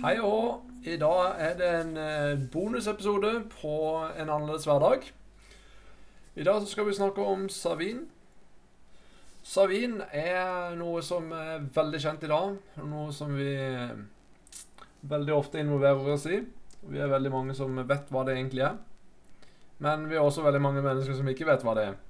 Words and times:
Hei 0.00 0.14
og 0.24 0.62
I 0.88 0.94
dag 0.96 1.34
er 1.44 1.58
det 1.58 1.66
en 1.76 1.90
eh, 2.00 2.44
bonusepisode 2.48 3.34
på 3.52 3.72
en 4.00 4.30
annerledes 4.32 4.64
hverdag. 4.64 5.02
I 6.40 6.46
dag 6.46 6.64
skal 6.70 6.86
vi 6.86 6.94
snakke 6.96 7.20
om 7.20 7.42
Savin. 7.52 8.06
Savin 9.44 9.98
er 10.08 10.72
noe 10.80 11.02
som 11.04 11.28
er 11.36 11.66
veldig 11.76 12.00
kjent 12.00 12.24
i 12.24 12.32
dag. 12.32 12.56
Noe 12.80 13.12
som 13.12 13.36
vi 13.36 13.50
eh, 13.52 13.92
veldig 15.12 15.36
ofte 15.36 15.60
involverer 15.60 16.08
oss 16.14 16.24
i. 16.32 16.40
Vi 16.80 16.96
er 16.96 17.12
veldig 17.12 17.36
mange 17.36 17.60
som 17.60 17.76
vet 17.76 18.08
hva 18.08 18.24
det 18.24 18.38
egentlig 18.38 18.64
er. 18.70 18.80
Men 19.84 20.08
vi 20.08 20.16
er 20.16 20.24
også 20.24 20.48
veldig 20.48 20.64
mange 20.64 20.80
mennesker 20.80 21.20
som 21.20 21.28
ikke 21.28 21.52
vet 21.52 21.68
hva 21.68 21.76
det 21.76 21.88
er. 21.90 22.02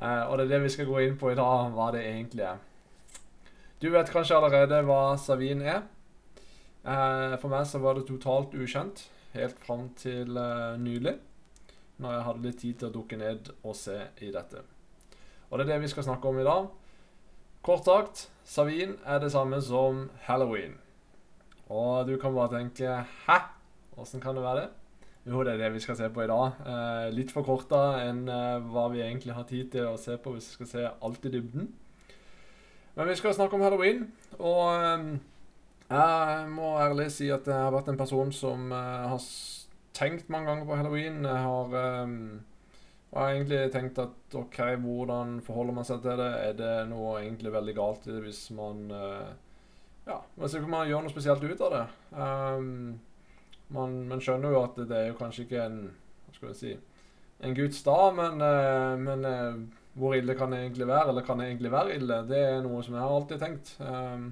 Eh, 0.00 0.24
og 0.24 0.38
det 0.38 0.48
er 0.48 0.56
det 0.56 0.64
vi 0.64 0.74
skal 0.78 0.88
gå 0.88 1.04
inn 1.04 1.20
på 1.20 1.28
i 1.28 1.40
dag, 1.44 1.76
hva 1.76 1.92
det 1.92 2.08
egentlig 2.08 2.48
er. 2.54 2.68
Du 3.84 3.92
vet 3.92 4.16
kanskje 4.16 4.40
allerede 4.40 4.80
hva 4.88 5.02
Savin 5.20 5.60
er. 5.60 5.82
Eh, 6.80 7.36
for 7.40 7.52
meg 7.52 7.66
så 7.68 7.80
var 7.82 7.98
det 7.98 8.06
totalt 8.08 8.54
ukjent 8.56 9.08
helt 9.34 9.58
fram 9.64 9.90
til 10.00 10.36
eh, 10.40 10.76
nylig. 10.80 11.16
Når 12.00 12.14
jeg 12.14 12.26
hadde 12.26 12.46
litt 12.46 12.60
tid 12.62 12.78
til 12.80 12.88
å 12.88 12.94
dukke 12.94 13.18
ned 13.20 13.50
og 13.60 13.76
se 13.76 13.98
i 14.24 14.30
dette. 14.32 14.64
Og 15.50 15.58
det 15.58 15.66
er 15.66 15.74
det 15.74 15.82
vi 15.84 15.90
skal 15.92 16.06
snakke 16.06 16.30
om 16.30 16.38
i 16.40 16.46
dag. 16.46 16.70
Kort 17.60 17.84
sagt, 17.84 18.30
Savin 18.48 18.94
er 19.04 19.20
det 19.20 19.32
samme 19.34 19.60
som 19.60 20.06
halloween. 20.24 20.78
Og 21.68 22.08
du 22.08 22.16
kan 22.18 22.34
bare 22.34 22.56
tenke 22.56 23.02
Hæ? 23.26 23.38
Åssen 24.00 24.22
kan 24.22 24.34
det 24.34 24.42
være 24.42 24.62
det? 24.62 24.68
Jo, 25.28 25.42
det 25.44 25.52
er 25.52 25.58
det 25.60 25.74
vi 25.74 25.82
skal 25.84 25.96
se 25.98 26.08
på 26.08 26.22
i 26.24 26.30
dag. 26.30 26.62
Eh, 26.64 27.10
litt 27.12 27.32
forkorta 27.34 28.00
enn 28.06 28.24
eh, 28.32 28.62
hva 28.72 28.86
vi 28.88 29.02
egentlig 29.04 29.36
har 29.36 29.44
tid 29.44 29.68
til 29.74 29.90
å 29.90 29.98
se 30.00 30.16
på 30.16 30.32
hvis 30.32 30.48
vi 30.48 30.56
skal 30.56 30.70
se 30.70 30.84
alt 30.88 31.26
i 31.28 31.32
dybden. 31.34 31.68
Men 32.96 33.10
vi 33.10 33.18
skal 33.20 33.36
snakke 33.36 33.58
om 33.58 33.66
halloween. 33.66 34.06
Og 34.38 34.62
eh, 34.72 35.04
jeg 35.90 36.50
må 36.54 36.76
ærlig 36.78 37.08
si 37.10 37.28
at 37.34 37.48
jeg 37.50 37.56
har 37.56 37.72
vært 37.74 37.88
en 37.90 37.98
person 37.98 38.30
som 38.34 38.70
eh, 38.70 39.08
har 39.10 39.24
tenkt 39.96 40.30
mange 40.30 40.46
ganger 40.50 40.68
på 40.68 40.78
halloween. 40.78 41.24
Jeg 41.26 41.44
har, 41.44 42.02
um, 42.04 42.40
har 43.14 43.30
egentlig 43.32 43.60
tenkt 43.74 43.98
at 43.98 44.36
OK, 44.38 44.58
hvordan 44.84 45.40
forholder 45.44 45.74
man 45.76 45.88
seg 45.88 46.02
til 46.04 46.20
det? 46.20 46.30
Er 46.46 46.58
det 46.58 46.74
noe 46.92 47.16
egentlig 47.20 47.54
veldig 47.54 47.74
galt 47.76 48.06
i 48.06 48.14
det 48.14 48.24
hvis 48.24 48.44
man 48.56 48.84
uh, 48.94 49.30
Ja, 50.06 50.20
hvis 50.38 50.54
ikke 50.56 50.70
man 50.70 50.88
gjør 50.88 51.02
noe 51.04 51.12
spesielt 51.12 51.42
ut 51.44 51.64
av 51.66 51.74
det? 51.74 51.82
Um, 52.14 53.00
man, 53.74 53.98
man 54.10 54.22
skjønner 54.22 54.54
jo 54.54 54.62
at 54.62 54.78
det 54.80 54.96
er 54.96 55.10
jo 55.10 55.18
kanskje 55.18 55.44
ikke 55.46 55.66
en 55.66 55.82
Hva 55.90 56.36
skal 56.36 56.48
jeg 56.50 56.60
si 56.60 56.72
En 57.46 57.54
Guds 57.56 57.82
dag, 57.86 58.14
men, 58.14 58.42
uh, 58.44 58.94
men 59.00 59.26
uh, 59.26 59.58
hvor 59.98 60.14
ille 60.14 60.38
kan 60.38 60.54
det 60.54 60.62
egentlig 60.62 60.86
være? 60.86 61.10
Eller 61.10 61.26
kan 61.26 61.40
det 61.40 61.50
egentlig 61.50 61.74
være 61.74 61.98
ille? 61.98 62.22
Det 62.30 62.40
er 62.46 62.62
noe 62.62 62.82
som 62.86 62.94
jeg 62.94 63.02
har 63.02 63.16
alltid 63.16 63.42
tenkt. 63.42 63.74
Um, 63.82 64.30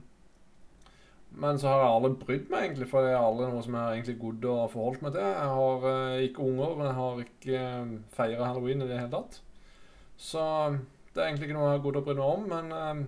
men 1.31 1.59
så 1.61 1.69
har 1.69 1.83
jeg 1.83 1.95
aldri 1.95 2.13
brydd 2.23 2.47
meg, 2.53 2.65
egentlig, 2.65 2.89
for 2.91 3.05
det 3.05 3.13
er 3.13 3.21
aldri 3.21 3.51
noe 3.51 3.65
som 3.65 3.77
jeg 3.77 3.85
har 3.85 3.97
egentlig 3.97 4.17
godd 4.23 4.47
og 4.49 4.71
forholdt 4.73 5.05
meg 5.05 5.15
til. 5.15 5.27
Jeg 5.27 5.53
har 5.59 5.85
uh, 5.85 6.23
ikke 6.25 6.47
unger, 6.47 6.81
jeg 6.87 6.97
har 6.99 7.21
ikke 7.25 7.61
uh, 7.67 7.93
feira 8.17 8.49
halloween 8.49 8.83
i 8.83 8.89
det 8.89 8.99
hele 8.99 9.13
tatt. 9.13 9.39
Så 10.19 10.43
det 11.13 11.23
er 11.23 11.29
egentlig 11.29 11.51
ikke 11.51 11.59
noe 11.59 11.69
jeg 11.69 11.77
har 11.77 11.85
godd 11.85 12.01
å 12.01 12.05
bry 12.09 12.17
meg 12.19 12.33
om, 12.33 12.49
men 12.51 12.73
uh, 12.75 13.05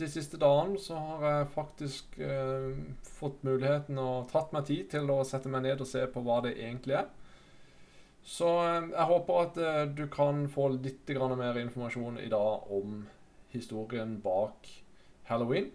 de 0.00 0.08
siste 0.10 0.40
dagene 0.40 0.80
så 0.82 0.98
har 0.98 1.28
jeg 1.28 1.52
faktisk 1.52 2.18
uh, 2.20 2.72
fått 3.20 3.44
muligheten 3.46 4.00
og 4.02 4.28
tatt 4.32 4.52
meg 4.56 4.66
tid 4.68 4.90
til 4.96 5.12
å 5.12 5.22
sette 5.28 5.52
meg 5.52 5.64
ned 5.68 5.84
og 5.84 5.88
se 5.88 6.02
på 6.10 6.24
hva 6.26 6.42
det 6.44 6.56
egentlig 6.58 6.98
er. 7.02 7.08
Så 8.28 8.48
eh, 8.60 8.90
jeg 8.92 9.08
håper 9.08 9.40
at 9.40 9.58
eh, 9.62 9.84
du 9.96 10.04
kan 10.12 10.44
få 10.52 10.68
litt 10.74 11.08
mer 11.08 11.58
informasjon 11.58 12.18
i 12.20 12.28
dag 12.28 12.70
om 12.70 13.06
historien 13.54 14.20
bak 14.20 14.68
halloween. 15.24 15.70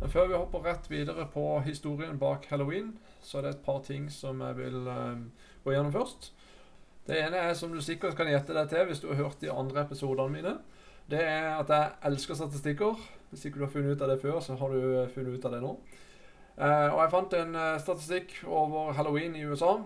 Men 0.00 0.08
før 0.08 0.30
vi 0.30 0.36
hopper 0.38 0.64
rett 0.64 0.86
videre 0.88 1.26
på 1.28 1.44
historien 1.66 2.18
bak 2.18 2.46
halloween, 2.48 2.94
så 3.20 3.38
er 3.38 3.42
det 3.42 3.50
et 3.54 3.64
par 3.64 3.82
ting 3.84 4.06
som 4.12 4.40
jeg 4.40 4.56
vil 4.56 4.86
eh, 4.88 5.24
gå 5.64 5.74
gjennom 5.74 5.92
først. 5.92 6.30
Det 7.04 7.18
ene 7.20 7.42
er 7.50 7.56
som 7.58 7.72
du 7.72 7.82
sikkert 7.84 8.16
kan 8.16 8.30
gjette 8.30 8.56
deg 8.56 8.70
til 8.70 8.86
hvis 8.88 9.02
du 9.02 9.10
har 9.10 9.20
hørt 9.20 9.42
de 9.42 9.52
andre 9.52 9.84
episodene 9.84 10.32
mine. 10.32 10.54
Det 11.10 11.20
er 11.20 11.50
at 11.58 11.72
jeg 11.72 11.90
elsker 12.08 12.38
statistikker. 12.38 12.96
Hvis 13.30 13.44
ikke 13.44 13.60
du 13.60 13.66
har 13.66 13.72
funnet 13.74 13.96
ut 13.96 14.04
av 14.06 14.12
det 14.12 14.20
før, 14.22 14.40
så 14.40 14.56
har 14.56 14.72
du 14.72 14.80
eh, 15.02 15.10
funnet 15.12 15.36
ut 15.36 15.44
av 15.48 15.56
det 15.56 15.60
nå. 15.64 15.74
Uh, 16.60 16.90
og 16.92 16.98
jeg 17.00 17.12
fant 17.12 17.34
en 17.38 17.54
uh, 17.56 17.80
statistikk 17.80 18.34
over 18.44 18.90
halloween 18.92 19.36
i 19.38 19.46
USA. 19.48 19.78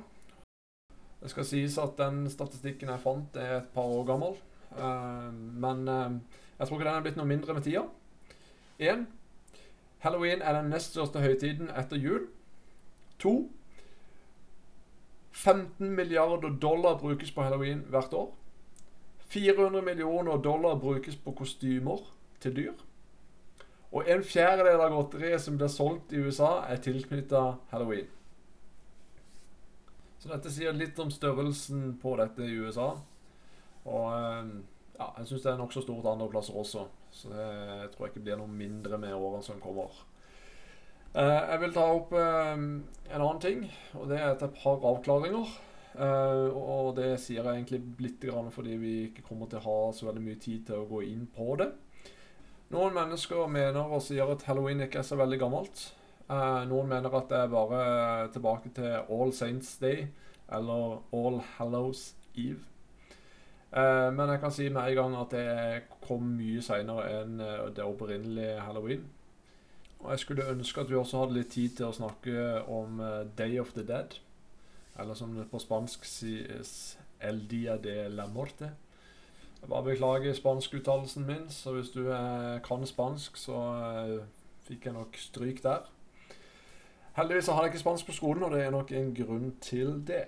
Det 1.21 1.31
skal 1.31 1.47
sies 1.47 1.77
at 1.79 1.95
den 2.01 2.25
statistikken 2.33 2.91
jeg 2.91 3.03
fant, 3.03 3.37
er 3.39 3.61
et 3.61 3.69
par 3.75 3.91
år 3.99 4.07
gammel. 4.09 4.39
Uh, 4.75 5.31
men 5.35 5.85
jeg 5.87 6.67
tror 6.67 6.79
ikke 6.79 6.89
den 6.89 6.97
er 6.97 7.05
blitt 7.05 7.21
noe 7.21 7.31
mindre 7.31 7.55
med 7.55 7.67
tida. 7.67 7.85
1. 8.83 9.07
Halloween 10.05 10.43
er 10.43 10.53
den 10.53 10.67
nest 10.69 10.93
største 10.93 11.21
høytiden 11.25 11.71
etter 11.73 11.97
jul. 11.97 12.27
2. 13.25 13.31
15 15.33 15.95
milliarder 15.97 16.59
dollar 16.63 16.99
brukes 17.01 17.31
på 17.33 17.43
halloween 17.43 17.87
hvert 17.89 18.13
år. 18.13 18.35
400 19.33 19.83
millioner 19.83 20.37
dollar 20.37 20.77
brukes 20.79 21.17
på 21.17 21.33
kostymer 21.33 22.05
til 22.41 22.57
dyr. 22.57 22.85
Og 23.93 24.11
en 24.11 24.25
fjerdedel 24.25 24.85
av 24.85 24.93
godteriet 24.93 25.41
som 25.41 25.57
blir 25.57 25.73
solgt 25.73 26.13
i 26.13 26.21
USA, 26.21 26.67
er 26.69 26.85
tilknytta 26.85 27.43
halloween. 27.73 28.11
Så 30.19 30.29
dette 30.29 30.53
sier 30.53 30.77
litt 30.77 31.01
om 31.01 31.11
størrelsen 31.11 31.95
på 32.03 32.13
dette 32.21 32.45
i 32.45 32.61
USA. 32.61 32.91
Og 33.85 34.07
eh, 34.13 34.53
ja, 34.95 35.11
jeg 35.19 35.29
syns 35.29 35.45
det 35.45 35.53
er 35.53 35.61
nokså 35.61 35.83
stort 35.83 36.07
andre 36.07 36.29
plasser 36.31 36.57
også. 36.59 36.87
Så 37.15 37.31
det 37.33 37.45
jeg 37.45 37.93
tror 37.95 38.07
jeg 38.07 38.15
ikke 38.15 38.27
blir 38.27 38.41
noe 38.41 38.51
mindre 38.51 38.99
med 39.03 39.15
årene 39.15 39.43
som 39.47 39.63
kommer. 39.63 39.95
Eh, 41.15 41.41
jeg 41.51 41.61
vil 41.63 41.75
ta 41.77 41.85
opp 41.95 42.13
eh, 42.19 42.53
en 42.59 43.21
annen 43.21 43.41
ting, 43.43 43.61
og 43.95 44.09
det 44.11 44.19
er 44.19 44.33
et 44.33 44.57
par 44.59 44.83
avklaringer. 44.83 45.53
Eh, 45.95 46.49
og 46.59 46.97
det 46.97 47.13
sier 47.23 47.45
jeg 47.45 47.61
egentlig 47.61 47.83
litt 48.03 48.25
fordi 48.51 48.79
vi 48.81 48.95
ikke 49.09 49.27
kommer 49.29 49.47
til 49.47 49.61
å 49.61 49.67
ha 49.69 49.93
så 49.95 50.09
veldig 50.09 50.25
mye 50.25 50.41
tid 50.43 50.67
til 50.67 50.83
å 50.83 50.89
gå 50.91 51.05
inn 51.07 51.29
på 51.31 51.55
det. 51.61 51.71
Noen 52.75 52.97
mennesker 52.97 53.47
mener 53.47 53.95
og 53.95 54.03
sier 54.03 54.27
at 54.33 54.43
halloween 54.49 54.83
ikke 54.83 55.05
er 55.05 55.07
så 55.07 55.19
veldig 55.21 55.39
gammelt. 55.39 55.85
Noen 56.27 56.89
mener 56.89 57.15
at 57.15 57.29
det 57.31 57.39
er 57.39 57.53
bare 57.53 57.81
tilbake 58.35 58.73
til 58.75 58.97
All 59.13 59.31
Saints 59.37 59.77
Day 59.79 60.09
eller 60.51 61.05
All 61.15 61.43
Hallows 61.59 62.15
Eve. 62.35 62.74
Eh, 63.75 64.11
men 64.15 64.31
jeg 64.31 64.41
kan 64.41 64.53
si 64.55 64.69
med 64.69 64.87
en 64.87 64.97
gang 65.01 65.17
at 65.19 65.35
det 65.35 65.83
kom 66.05 66.37
mye 66.37 66.63
seinere 66.63 67.09
enn 67.21 67.41
eh, 67.43 67.67
det 67.75 67.85
opprinnelige 67.85 68.61
halloween. 68.63 69.09
Og 70.05 70.11
jeg 70.13 70.19
skulle 70.19 70.51
ønske 70.53 70.81
at 70.81 70.91
vi 70.91 71.01
også 71.01 71.25
hadde 71.25 71.39
litt 71.39 71.51
tid 71.55 71.79
til 71.79 71.89
å 71.89 71.97
snakke 71.97 72.63
om 72.71 73.01
eh, 73.01 73.25
Day 73.39 73.59
of 73.61 73.73
the 73.75 73.83
Dead. 73.89 74.19
Eller 75.01 75.19
som 75.19 75.35
det 75.35 75.49
på 75.51 75.59
spansk 75.59 76.05
sies 76.07 76.95
El 77.21 77.41
Dia 77.51 77.77
de 77.83 78.05
la 78.13 78.29
Morte. 78.31 78.71
Jeg 79.65 79.71
bare 79.71 79.83
beklager 79.83 80.35
spanskuttalelsen 80.37 81.27
min, 81.27 81.51
så 81.51 81.73
hvis 81.73 81.91
du 81.91 82.13
eh, 82.13 82.61
kan 82.63 82.87
spansk, 82.87 83.39
så 83.41 83.61
eh, 83.81 84.19
fikk 84.69 84.87
jeg 84.87 84.95
nok 84.95 85.17
stryk 85.17 85.63
der. 85.65 85.89
Heldigvis 87.17 87.49
har 87.49 87.63
jeg 87.63 87.73
ikke 87.73 87.81
spansk 87.81 88.07
på 88.07 88.13
skolen, 88.13 88.43
og 88.43 88.53
det 88.53 88.61
er 88.61 88.75
nok 88.75 88.93
en 88.93 89.15
grunn 89.17 89.55
til 89.65 90.03
det. 90.07 90.27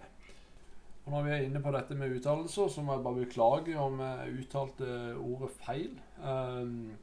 Og 1.07 1.13
når 1.13 1.23
vi 1.23 1.31
er 1.31 1.45
inne 1.47 1.63
på 1.63 1.71
dette 1.71 1.95
med 1.95 2.17
uttalelser, 2.17 2.69
så 2.69 2.83
må 2.83 2.97
jeg 2.97 3.05
bare 3.07 3.23
beklage 3.23 3.79
om 3.79 4.01
jeg 4.03 4.41
uttalte 4.41 4.89
ordet 5.15 5.51
feil. 5.55 5.95
Um, 6.19 6.97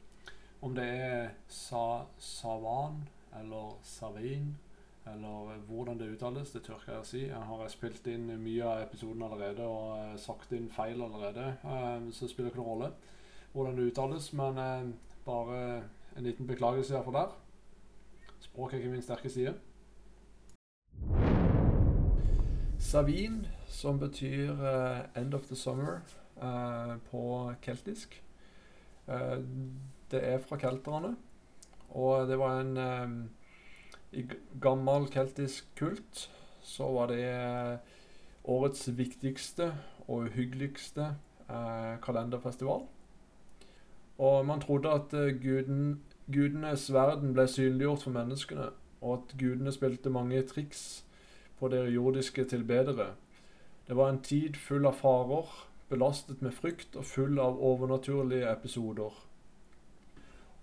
om 0.62 0.76
det 0.76 0.88
er 0.92 1.30
sa, 1.48 2.04
savan 2.20 3.00
eller 3.40 3.78
savin, 3.88 4.52
eller 5.08 5.56
hvordan 5.68 6.00
det 6.00 6.12
uttales, 6.14 6.52
det 6.52 6.66
tørker 6.68 6.94
jeg 6.94 7.00
å 7.00 7.08
si. 7.08 7.24
Jeg 7.30 7.48
har 7.48 7.72
spilt 7.72 8.08
inn 8.12 8.28
mye 8.44 8.68
av 8.68 8.84
episoden 8.84 9.24
allerede 9.24 9.66
og 9.68 10.20
sagt 10.20 10.52
inn 10.56 10.68
feil 10.72 11.00
allerede, 11.00 11.54
um, 11.64 12.12
så 12.12 12.28
det 12.28 12.36
spiller 12.36 12.52
ikke 12.52 12.62
noen 12.62 12.72
rolle 12.76 12.94
hvordan 13.54 13.78
det 13.78 13.84
uttales, 13.92 14.34
men 14.34 14.58
eh, 14.58 14.94
bare 15.26 15.84
en 16.18 16.24
liten 16.24 16.48
beklagelse 16.48 16.94
iallfall 16.94 17.14
der. 17.14 17.36
Språk 18.40 18.74
er 18.74 18.78
ikke 18.78 18.90
min 18.90 19.02
sterke 19.02 19.30
side. 19.30 19.54
Savin, 22.80 23.46
som 23.74 24.00
betyr 24.00 24.52
uh, 24.52 25.00
'end 25.16 25.34
of 25.34 25.48
the 25.48 25.56
summer' 25.56 26.02
uh, 26.38 26.98
på 27.12 27.54
keltisk. 27.62 28.24
Uh, 29.08 29.42
det 30.12 30.22
er 30.28 30.38
fra 30.38 30.58
kelterne, 30.58 31.16
og 31.90 32.28
det 32.28 32.40
var 32.40 32.60
en 32.62 32.78
um, 32.78 33.30
I 34.12 34.26
gammel 34.62 35.08
keltisk 35.10 35.66
kult 35.76 36.30
så 36.62 36.86
var 36.92 37.08
det 37.08 37.80
årets 38.44 38.98
viktigste 38.98 39.74
og 40.08 40.28
uhyggeligste 40.30 41.16
kalenderfestival. 42.04 42.86
Og 44.18 44.46
man 44.46 44.62
trodde 44.62 44.92
at 44.92 45.10
guden, 45.42 46.02
gudenes 46.32 46.94
verden 46.94 47.34
ble 47.34 47.48
synliggjort 47.48 48.04
for 48.04 48.12
menneskene, 48.12 48.70
og 49.02 49.14
at 49.14 49.36
gudene 49.40 49.72
spilte 49.72 50.10
mange 50.10 50.42
triks 50.48 51.06
på 51.60 51.68
dere 51.68 51.92
jordiske 51.92 52.46
tilbedere. 52.46 53.16
Det 53.88 53.98
var 54.00 54.10
en 54.10 54.22
tid 54.24 54.58
full 54.58 54.86
av 54.88 55.00
farer, 55.02 55.50
belastet 55.92 56.42
med 56.42 56.56
frykt 56.56 56.96
og 56.96 57.06
full 57.06 57.40
av 57.40 57.60
overnaturlige 57.60 58.48
episoder. 58.52 59.12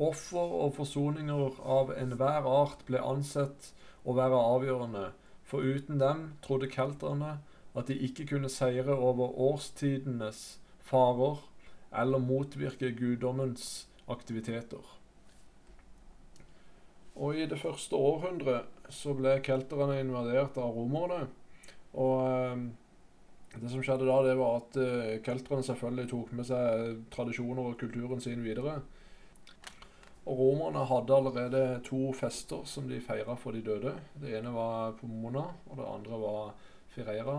Offer 0.00 0.55
og 0.64 0.72
forsoninger 0.78 1.58
av 1.61 1.93
enhver 1.93 2.49
art 2.49 2.87
ble 2.88 3.02
ansett 3.05 3.75
å 4.08 4.17
være 4.17 4.40
avgjørende, 4.55 5.11
for 5.44 5.61
uten 5.61 6.00
dem 6.00 6.25
trodde 6.44 6.70
kelterne 6.72 7.37
at 7.76 7.90
de 7.90 7.99
ikke 8.08 8.26
kunne 8.32 8.49
seire 8.50 8.96
over 8.96 9.37
årstidenes 9.50 10.58
farer 10.81 11.44
eller 11.93 12.23
motvirke 12.25 12.94
guddommens 12.96 13.87
aktiviteter. 14.08 14.82
Og 17.20 17.37
i 17.37 17.46
det 17.46 17.58
første 17.61 17.96
århundret 17.96 18.88
så 18.88 19.12
ble 19.14 19.37
kelterne 19.44 19.99
invadert 20.00 20.56
av 20.58 20.73
romerne. 20.75 21.26
Og 21.93 22.20
eh, 22.25 22.62
det 23.56 23.70
som 23.73 23.82
skjedde 23.82 24.06
da, 24.06 24.20
det 24.23 24.37
var 24.38 24.61
at 24.61 24.76
uh, 24.79 25.19
kelterne 25.26 25.67
selvfølgelig 25.67 26.11
tok 26.12 26.32
med 26.38 26.47
seg 26.47 27.00
tradisjoner 27.11 27.70
og 27.73 27.79
kulturen 27.81 28.23
sin 28.23 28.44
videre. 28.47 28.79
Og 30.31 30.38
romerne 30.38 30.85
hadde 30.87 31.17
allerede 31.17 31.62
to 31.87 32.12
fester 32.14 32.62
som 32.69 32.87
de 32.87 33.00
feira 33.02 33.35
for 33.41 33.56
de 33.56 33.64
døde. 33.67 33.97
Det 34.20 34.37
ene 34.38 34.52
var 34.55 34.94
Pomona, 35.00 35.49
og 35.67 35.81
det 35.81 35.88
andre 35.88 36.20
var 36.23 36.52
Fireira. 36.94 37.38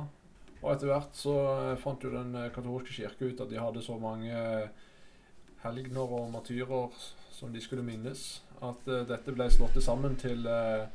Og 0.61 0.73
etter 0.73 0.91
hvert 0.91 1.15
så 1.17 1.35
eh, 1.47 1.77
fant 1.79 2.03
jo 2.03 2.11
den 2.13 2.35
katolske 2.53 2.93
kirke 2.93 3.31
ut 3.31 3.39
at 3.41 3.49
de 3.49 3.61
hadde 3.61 3.81
så 3.85 3.95
mange 4.01 4.35
helgener 5.63 6.13
og 6.19 6.29
martyrer 6.33 6.99
som 7.31 7.53
de 7.53 7.61
skulle 7.61 7.85
minnes, 7.85 8.43
at 8.61 8.89
uh, 8.89 9.01
dette 9.09 9.33
ble 9.33 9.47
slått 9.49 9.79
sammen 9.81 10.17
til 10.21 10.45
uh, 10.45 10.85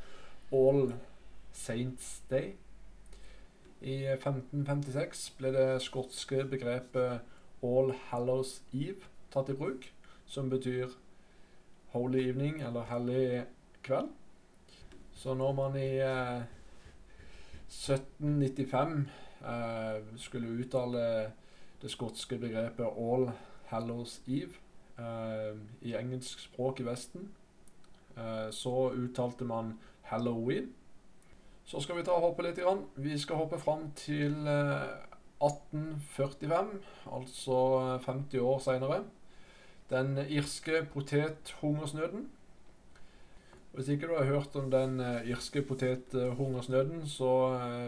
All 0.54 0.92
Saints 1.56 2.20
Day. 2.30 2.54
I 3.81 3.96
1556 4.14 5.31
ble 5.38 5.52
det 5.52 5.82
skotske 5.84 6.44
begrepet 6.49 7.20
All 7.64 7.93
Hallows 8.11 8.61
Eve 8.73 9.08
tatt 9.32 9.50
i 9.52 9.56
bruk, 9.56 9.90
som 10.26 10.50
betyr 10.50 10.94
Holy 11.93 12.23
Evening 12.28 12.62
eller 12.64 12.88
Hellig 12.88 13.44
kveld. 13.84 14.08
Så 15.17 15.34
når 15.34 15.52
man 15.56 15.76
i 15.81 15.99
eh, 16.00 16.43
1795 17.69 19.08
skulle 20.17 20.55
uttale 20.61 21.32
det 21.82 21.90
skotske 21.93 22.38
begrepet 22.38 22.87
All 22.87 23.31
Hallows 23.70 24.20
Eve, 24.26 24.56
eh, 24.99 25.56
i 25.82 25.94
engelsk 25.94 26.40
språk 26.40 26.81
i 26.81 26.88
Vesten. 26.88 27.28
Uh, 28.17 28.50
så 28.50 28.93
uttalte 28.96 29.44
man 29.44 29.75
halloween. 30.02 30.73
Så 31.66 31.80
skal 31.82 31.98
vi 31.98 32.04
ta 32.06 32.14
og 32.14 32.28
hoppe 32.28 32.44
litt. 32.46 32.60
Grann. 32.62 32.84
Vi 32.94 33.16
skal 33.18 33.40
hoppe 33.40 33.58
fram 33.58 33.88
til 33.98 34.36
uh, 34.46 34.86
eh, 34.86 35.16
1845, 35.42 36.68
altså 37.12 37.58
50 38.06 38.40
år 38.40 38.62
seinere. 38.62 39.00
Den 39.90 40.16
irske 40.24 40.84
potethungersnøden. 40.92 42.28
Hvis 43.76 43.90
ikke 43.92 44.08
du 44.08 44.14
har 44.16 44.30
hørt 44.30 44.54
om 44.56 44.70
den 44.72 45.02
irske 45.28 45.60
potethungersnøden, 45.62 47.02
så 47.04 47.28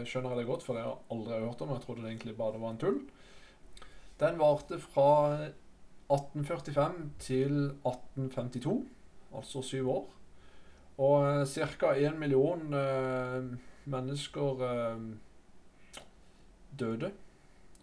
skjønner 0.04 0.34
jeg 0.34 0.42
det 0.42 0.50
godt, 0.50 0.66
for 0.66 0.76
det 0.76 0.82
har 0.84 0.90
jeg 0.92 1.16
aldri 1.16 1.38
hørt 1.46 1.62
om. 1.64 1.72
Jeg 1.72 1.84
trodde 1.86 2.04
det 2.04 2.10
egentlig 2.12 2.36
bare 2.36 2.60
var 2.60 2.74
en 2.74 2.82
tull. 2.82 2.98
Den 4.20 4.38
varte 4.38 4.76
fra 4.82 5.08
1845 6.12 7.10
til 7.18 7.56
1852, 7.86 8.84
altså 9.34 9.62
syv 9.62 9.90
år. 9.90 10.06
Og 10.98 11.46
ca. 11.46 11.92
én 11.94 12.18
million 12.18 12.74
eh, 12.74 13.44
mennesker 13.90 14.62
eh, 14.68 15.08
døde. 16.78 17.12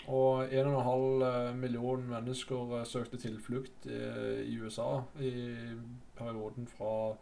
Og 0.06 0.52
1,5 0.54 1.24
eh, 1.26 1.54
million 1.58 2.04
mennesker 2.10 2.80
eh, 2.80 2.88
søkte 2.90 3.18
tilflukt 3.22 3.88
eh, 3.90 4.44
i 4.46 4.58
USA 4.62 5.02
i 5.20 5.32
perioden 6.18 6.68
fra 6.70 7.16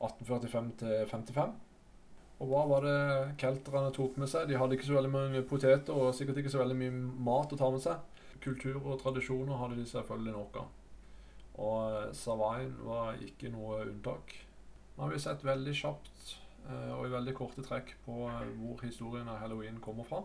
1845 0.00 0.70
til 0.80 0.94
55. 1.10 1.58
Og 2.40 2.48
hva 2.48 2.62
var 2.70 2.86
det 2.86 3.00
kelterne 3.40 3.92
tok 3.92 4.16
med 4.16 4.30
seg? 4.32 4.48
De 4.48 4.56
hadde 4.56 4.78
ikke 4.78 4.88
så 4.88 4.96
veldig 4.96 5.12
mange 5.12 5.42
poteter 5.44 5.92
og 5.92 6.14
sikkert 6.16 6.40
ikke 6.40 6.52
så 6.54 6.62
veldig 6.62 6.78
mye 6.80 6.94
mat 7.28 7.52
å 7.52 7.60
ta 7.60 7.68
med 7.74 7.84
seg 7.84 8.00
kultur 8.40 8.80
og 8.80 9.00
tradisjoner 9.02 9.58
hadde 9.60 9.78
de 9.78 9.86
selvfølgelig 9.88 10.34
nok 10.36 10.60
av. 10.62 10.68
Og 11.60 12.14
Savain 12.16 12.72
var 12.86 13.18
ikke 13.20 13.50
noe 13.52 13.82
unntak. 13.84 14.32
Nå 14.96 15.04
har 15.04 15.12
vi 15.12 15.20
sett 15.22 15.44
veldig 15.44 15.74
kjapt 15.76 16.36
og 16.96 17.06
i 17.06 17.12
veldig 17.12 17.34
korte 17.36 17.64
trekk 17.66 17.94
på 18.06 18.24
eh, 18.30 18.50
hvor 18.60 18.82
historien 18.84 19.28
av 19.30 19.40
halloween 19.42 19.80
kommer 19.84 20.08
fra. 20.08 20.22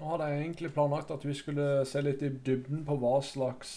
Nå 0.00 0.08
hadde 0.14 0.28
jeg 0.30 0.42
egentlig 0.42 0.72
planlagt 0.72 1.12
at 1.12 1.24
vi 1.28 1.36
skulle 1.36 1.84
se 1.88 2.00
litt 2.00 2.22
i 2.24 2.32
dybden 2.32 2.86
på 2.88 2.96
hva 3.02 3.18
slags 3.20 3.74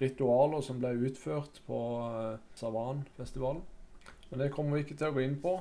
ritualer 0.00 0.62
som 0.64 0.78
ble 0.80 0.94
utført 1.10 1.60
på 1.66 1.80
Savan-festivalen. 2.56 3.60
Men 4.30 4.40
det 4.40 4.48
kommer 4.54 4.78
vi 4.78 4.86
ikke 4.86 4.96
til 4.96 5.10
å 5.10 5.16
gå 5.18 5.26
inn 5.26 5.36
på. 5.42 5.58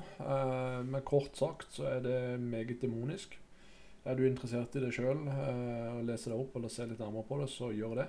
men 0.88 1.04
kort 1.04 1.36
sagt 1.36 1.76
så 1.76 1.90
er 1.92 2.06
det 2.08 2.22
meget 2.40 2.80
demonisk. 2.88 3.36
Er 4.06 4.14
du 4.14 4.22
interessert 4.28 4.76
i 4.78 4.82
det 4.84 4.92
sjøl 4.94 5.24
eh, 5.32 5.94
og 5.96 6.04
leser 6.06 6.32
det 6.32 6.38
opp 6.38 6.58
eller 6.58 6.70
ser 6.70 6.92
litt 6.92 7.00
nærmere 7.02 7.26
på 7.26 7.40
det, 7.40 7.48
så 7.50 7.72
gjør 7.74 8.04
det. 8.04 8.06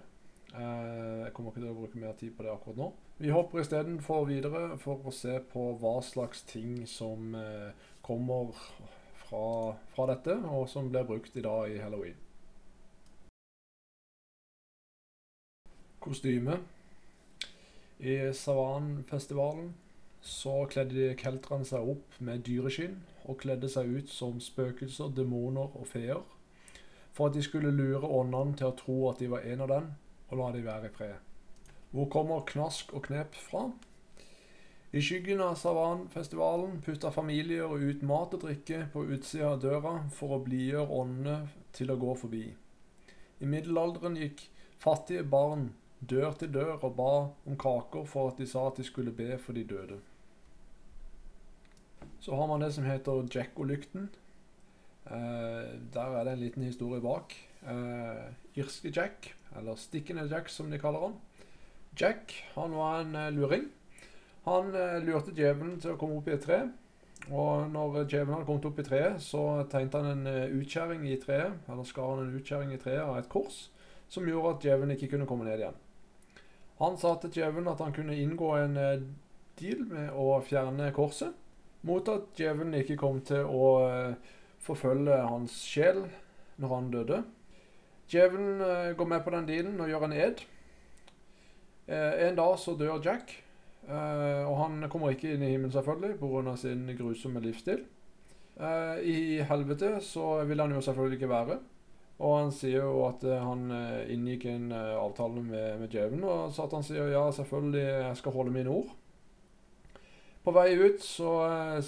Eh, 0.52 1.22
jeg 1.22 1.32
kommer 1.32 1.54
ikke 1.54 1.62
til 1.62 1.70
å 1.70 1.76
bruke 1.78 2.00
mer 2.02 2.19
tid 2.20 2.34
på 2.37 2.44
det 2.44 2.52
akkurat 2.52 2.81
nå. 2.82 2.88
Vi 3.18 3.30
hopper 3.30 3.62
istedenfor 3.62 4.26
videre 4.28 4.74
for 4.76 5.06
å 5.08 5.12
se 5.14 5.38
på 5.48 5.70
hva 5.80 5.94
slags 6.04 6.42
ting 6.44 6.82
som 6.84 7.32
eh, 7.34 7.70
kommer 8.04 8.50
fra, 9.22 9.72
fra 9.94 10.04
dette, 10.10 10.34
og 10.44 10.66
som 10.68 10.90
blir 10.92 11.06
brukt 11.08 11.36
i 11.40 11.44
dag 11.46 11.72
i 11.72 11.78
halloween. 11.80 12.18
Kostyme. 16.04 16.58
I 18.04 18.18
Savanfestivalen 18.36 19.70
så 20.20 20.58
kledde 20.68 21.14
kelterne 21.16 21.64
seg 21.64 21.88
opp 21.88 22.18
med 22.20 22.44
dyreskinn 22.44 22.98
og 23.24 23.40
kledde 23.40 23.70
seg 23.72 23.88
ut 23.96 24.12
som 24.12 24.42
spøkelser, 24.44 25.14
demoner 25.16 25.72
og 25.72 25.88
feer, 25.88 26.20
for 27.16 27.30
at 27.30 27.38
de 27.38 27.46
skulle 27.48 27.72
lure 27.72 28.04
åndene 28.04 28.60
til 28.60 28.68
å 28.68 28.76
tro 28.76 28.98
at 29.08 29.24
de 29.24 29.32
var 29.32 29.48
en 29.48 29.64
av 29.64 29.72
dem, 29.72 29.88
og 30.28 30.42
la 30.42 30.50
de 30.52 30.66
være 30.68 30.92
i 30.92 30.94
fred. 30.98 31.25
Hvor 31.96 32.10
kommer 32.12 32.43
knask 32.44 32.90
og 32.93 33.06
knep 33.06 33.37
fra? 33.40 33.70
I 34.93 35.00
skyggen 35.00 35.40
av 35.40 35.54
Savanfestivalen 35.56 36.75
putter 36.84 37.14
familier 37.14 37.70
ut 37.72 38.02
mat 38.04 38.34
og 38.37 38.43
drikke 38.43 38.82
på 38.93 39.06
utsida 39.14 39.54
av 39.54 39.62
døra 39.62 39.93
for 40.12 40.34
å 40.37 40.43
blidgjøre 40.44 40.93
åndene 40.93 41.37
til 41.72 41.88
å 41.88 41.96
gå 41.96 42.12
forbi. 42.20 42.43
I 43.40 43.48
middelalderen 43.48 44.19
gikk 44.20 44.43
fattige 44.76 45.25
barn 45.25 45.71
dør 46.04 46.37
til 46.37 46.52
dør 46.52 46.75
og 46.76 46.99
ba 46.99 47.14
om 47.49 47.56
kaker 47.64 48.04
for 48.11 48.35
at 48.35 48.42
de 48.42 48.49
sa 48.50 48.66
at 48.68 48.76
de 48.76 48.85
skulle 48.85 49.14
be 49.16 49.38
for 49.40 49.56
de 49.56 49.64
døde. 49.64 49.97
Så 52.21 52.37
har 52.37 52.50
man 52.50 52.61
det 52.61 52.75
som 52.76 52.85
heter 52.85 53.25
Jacko-lykten. 53.32 54.11
Eh, 55.09 55.73
der 55.97 56.18
er 56.18 56.28
det 56.28 56.37
en 56.37 56.44
liten 56.44 56.68
historie 56.68 57.00
bak. 57.00 57.32
Eh, 57.64 58.61
irske 58.61 58.92
Jack, 58.92 59.32
eller 59.56 59.80
Stikkende 59.80 60.28
Jack 60.28 60.52
som 60.52 60.68
de 60.68 60.82
kaller 60.82 61.09
han. 61.09 61.16
Jack 61.97 62.45
han 62.55 62.73
var 62.73 63.00
en 63.00 63.15
eh, 63.15 63.31
luring. 63.31 63.69
Han 64.45 64.75
eh, 64.75 65.05
lurte 65.05 65.33
djevelen 65.33 65.79
til 65.81 65.95
å 65.95 66.00
komme 66.00 66.19
opp 66.21 66.29
i 66.29 66.35
et 66.35 66.45
tre. 66.45 66.59
Og 67.33 67.71
når 67.73 68.03
djevelen 68.05 68.35
hadde 68.37 68.47
kommet 68.47 68.67
opp 68.69 68.79
i 68.79 68.85
treet, 68.87 69.23
så 69.25 69.43
tegnte 69.73 70.03
han 70.03 70.26
en 70.26 70.59
utkjæring 70.61 71.07
i 71.09 71.17
treet, 71.19 71.57
eller 71.67 71.88
skar 71.88 72.12
han 72.12 72.26
en 72.26 72.37
utskjæring 72.38 72.75
i 72.75 72.79
treet 72.79 73.03
av 73.03 73.17
et 73.19 73.31
kors, 73.33 73.65
som 74.12 74.29
gjorde 74.29 74.53
at 74.53 74.67
djevelen 74.67 74.93
ikke 74.95 75.09
kunne 75.15 75.26
komme 75.26 75.49
ned 75.49 75.65
igjen. 75.65 75.81
Han 76.79 76.99
sa 77.00 77.17
til 77.19 77.33
djevelen 77.35 77.73
at 77.73 77.81
han 77.83 77.97
kunne 77.97 78.15
inngå 78.21 78.53
en 78.61 78.76
deal 79.59 79.83
med 79.88 80.12
å 80.12 80.37
fjerne 80.47 80.93
korset, 80.95 81.33
mot 81.88 82.07
at 82.12 82.29
djevelen 82.38 82.76
ikke 82.79 82.99
kom 83.00 83.19
til 83.26 83.49
å 83.49 83.73
forfølge 84.62 85.17
hans 85.25 85.57
sjel 85.67 86.05
når 86.61 86.76
han 86.76 86.93
døde. 86.93 87.23
Djevelen 88.12 88.95
går 89.00 89.11
med 89.17 89.25
på 89.25 89.35
den 89.35 89.50
dealen 89.50 89.83
og 89.83 89.91
gjør 89.91 90.07
en 90.07 90.19
ed. 90.21 90.47
Uh, 91.87 92.12
en 92.26 92.38
dag 92.38 92.57
så 92.59 92.75
dør 92.78 92.99
Jack, 93.05 93.43
og 93.87 94.55
han 94.59 94.88
kommer 94.90 95.12
ikke 95.14 95.28
inn 95.31 95.45
i 95.47 95.52
himmelen 95.52 95.71
selvfølgelig 95.71 96.16
pga. 96.19 96.57
sin 96.59 96.88
grusomme 96.99 97.38
livsstil. 97.38 97.85
I 99.07 99.45
helvete 99.47 100.00
så 100.02 100.43
vil 100.43 100.59
han 100.59 100.75
jo 100.75 100.81
selvfølgelig 100.83 101.21
ikke 101.21 101.31
være. 101.31 101.59
Og 102.19 102.35
han 102.35 102.50
sier 102.50 102.83
jo 102.83 103.05
at 103.07 103.23
han 103.23 103.71
inngikk 104.11 104.49
en 104.50 104.73
avtale 104.75 105.38
med, 105.38 105.78
med 105.78 105.95
djevelen, 105.95 106.25
og 106.26 106.50
så 106.50 106.66
at 106.66 106.75
han 106.75 106.83
sier 106.83 107.12
ja, 107.14 107.23
selvfølgelig, 107.31 107.85
jeg 107.85 108.16
skal 108.16 108.35
holde 108.35 108.57
mine 108.59 108.75
ord. 108.75 108.90
På 110.47 110.52
vei 110.55 110.76
ut 110.78 111.02
så 111.02 111.31
eh, 111.43 111.87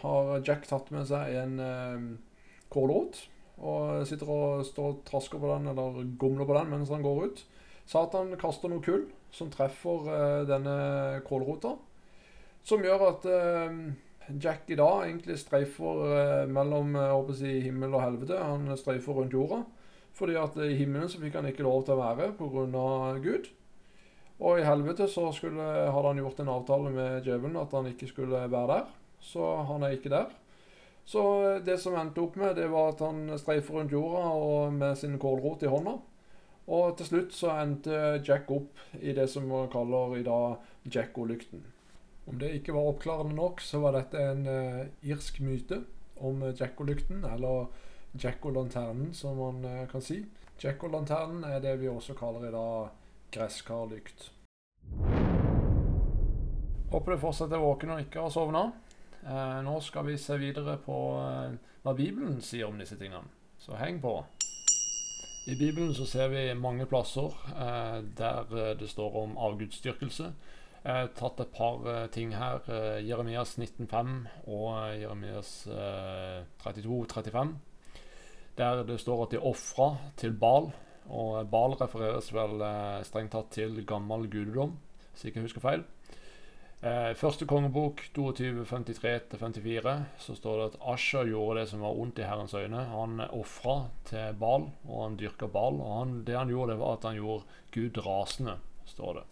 har 0.00 0.30
Jack 0.42 0.66
tatt 0.66 0.88
med 0.90 1.06
seg 1.06 1.36
en 1.38 1.60
eh, 1.62 2.06
kålrot. 2.74 3.20
Og 3.62 4.02
sitter 4.08 4.30
og 4.32 4.64
står 4.66 4.88
og 4.96 5.02
trasker 5.06 5.38
på 5.38 5.50
den, 5.52 5.68
eller 5.70 6.00
gomler 6.18 6.48
på 6.48 6.56
den 6.56 6.72
mens 6.72 6.90
han 6.90 7.04
går 7.04 7.28
ut. 7.28 7.42
Satan 7.86 8.34
kaster 8.40 8.72
noe 8.72 8.82
kull 8.82 9.04
som 9.32 9.50
treffer 9.52 10.08
uh, 10.08 10.40
denne 10.48 11.20
kålrota. 11.26 11.76
Som 12.62 12.84
gjør 12.84 13.06
at 13.08 13.26
uh, 13.26 13.78
Jack 14.38 14.70
i 14.70 14.78
dag 14.78 15.06
egentlig 15.06 15.38
streifer 15.40 16.02
uh, 16.06 16.50
mellom 16.50 16.94
si, 17.34 17.58
himmel 17.64 17.96
og 17.96 18.04
helvete. 18.04 18.38
Han 18.38 18.70
streifer 18.78 19.18
rundt 19.18 19.34
jorda. 19.34 19.62
Fordi 20.12 20.36
at 20.36 20.58
i 20.60 20.76
himmelen 20.76 21.08
så 21.08 21.18
fikk 21.22 21.38
han 21.40 21.48
ikke 21.48 21.64
lov 21.64 21.86
til 21.86 21.96
å 21.96 22.02
være 22.02 22.32
pga. 22.36 22.66
Gud. 23.24 23.48
Og 24.42 24.58
i 24.58 24.66
helvete 24.66 25.06
så 25.08 25.28
skulle, 25.32 25.64
hadde 25.94 26.08
han 26.10 26.20
gjort 26.20 26.40
en 26.42 26.52
avtale 26.52 26.92
med 26.92 27.26
djevelen 27.26 27.58
at 27.60 27.72
han 27.76 27.88
ikke 27.88 28.10
skulle 28.10 28.44
være 28.50 28.68
der. 28.68 28.88
Så 29.22 29.48
han 29.68 29.86
er 29.86 29.96
ikke 29.96 30.12
der. 30.12 30.32
Så 31.04 31.22
det 31.64 31.78
som 31.82 31.96
endte 31.98 32.22
opp 32.22 32.36
med, 32.38 32.56
det 32.58 32.68
var 32.70 32.92
at 32.92 33.02
han 33.02 33.26
streifer 33.38 33.78
rundt 33.78 33.94
jorda 33.94 34.22
og 34.38 34.74
med 34.76 34.98
sin 34.98 35.18
kålrot 35.22 35.64
i 35.64 35.70
hånda. 35.70 35.96
Og 36.70 36.96
til 36.98 37.08
slutt 37.08 37.34
så 37.34 37.56
endte 37.58 38.22
Jack 38.26 38.50
opp 38.54 38.78
i 39.00 39.14
det 39.16 39.26
som 39.30 39.48
man 39.50 39.70
kaller 39.72 40.18
i 40.20 40.26
dag 40.26 40.60
Jacko-lykten. 40.86 41.64
Om 42.30 42.38
det 42.38 42.52
ikke 42.58 42.74
var 42.76 42.92
oppklarende 42.92 43.34
nok, 43.34 43.60
så 43.60 43.80
var 43.82 43.96
dette 43.96 44.20
en 44.22 44.46
uh, 44.46 44.84
irsk 45.02 45.40
myte 45.42 45.80
om 46.22 46.44
Jacko-lykten, 46.54 47.24
eller 47.26 47.66
Jacko-lanternen, 48.14 49.10
som 49.14 49.40
man 49.42 49.64
uh, 49.66 49.88
kan 49.90 50.04
si. 50.04 50.20
Jacko-lanternen 50.62 51.42
er 51.48 51.58
det 51.64 51.80
vi 51.80 51.90
også 51.90 52.14
kaller 52.14 52.46
i 52.46 52.54
dag 52.54 52.92
gresskarlykt. 53.34 54.30
Håper 56.92 57.14
du 57.14 57.22
fortsatt 57.22 57.52
er 57.56 57.62
våken 57.62 57.94
og 57.94 58.04
ikke 58.04 58.20
har 58.20 58.30
sovna. 58.30 58.66
Uh, 59.24 59.58
nå 59.64 59.78
skal 59.80 60.06
vi 60.10 60.18
se 60.20 60.36
videre 60.38 60.76
på 60.82 60.96
eh, 61.22 61.54
hva 61.82 61.94
Bibelen 61.96 62.40
sier 62.44 62.68
om 62.68 62.78
disse 62.78 62.98
tingene. 63.00 63.30
Så 63.62 63.78
heng 63.78 64.00
på. 64.02 64.18
I 65.46 65.54
Bibelen 65.58 65.94
så 65.94 66.06
ser 66.06 66.28
vi 66.30 66.42
mange 66.54 66.86
plasser 66.86 67.34
eh, 67.50 68.04
der 68.18 68.52
eh, 68.54 68.76
det 68.78 68.90
står 68.90 69.16
om 69.24 69.38
avgudsdyrkelse. 69.38 70.28
Jeg 70.84 70.92
har 70.94 71.10
tatt 71.18 71.40
et 71.42 71.50
par 71.54 71.82
eh, 71.90 72.06
ting 72.14 72.34
her. 72.36 72.62
Eh, 72.70 73.02
Jeremias 73.08 73.56
19,5 73.58 74.12
og 74.46 75.00
Jeremias 75.00 75.66
32,35. 76.62 77.56
Der 78.58 78.82
det 78.86 79.00
står 79.00 79.24
at 79.24 79.34
de 79.34 79.42
ofra 79.42 79.96
til 80.16 80.32
Bal 80.32 80.70
og 81.10 81.50
Bal 81.50 81.74
refereres 81.80 82.30
vel 82.34 82.62
eh, 82.62 83.02
strengt 83.06 83.34
tatt 83.34 83.50
til 83.54 83.82
gammel 83.86 84.28
gudedom, 84.30 84.76
hvis 85.10 85.24
jeg 85.24 85.32
ikke 85.32 85.46
husker 85.48 85.64
feil. 85.64 85.84
Eh, 86.82 87.12
første 87.14 87.46
kongebok 87.46 88.00
22.53-54 88.10 89.92
så 90.18 90.34
står 90.34 90.56
det 90.58 90.64
at 90.64 90.80
Asher 90.90 91.28
gjorde 91.30 91.60
det 91.60 91.68
som 91.70 91.84
var 91.84 91.94
ondt 91.94 92.18
i 92.18 92.24
Herrens 92.26 92.54
øyne. 92.58 92.80
Han 92.90 93.22
ofra 93.28 93.76
til 94.08 94.32
Bal, 94.40 94.66
og 94.88 94.96
han 95.04 95.18
dyrka 95.20 95.46
Bal. 95.46 95.78
Og 95.78 95.92
han, 96.00 96.16
det 96.26 96.34
han 96.34 96.50
gjorde, 96.50 96.72
det 96.72 96.80
var 96.80 96.96
at 96.96 97.06
han 97.06 97.20
gjorde 97.20 97.60
Gud 97.70 98.00
rasende, 98.02 98.56
står 98.90 99.20
det. 99.20 99.22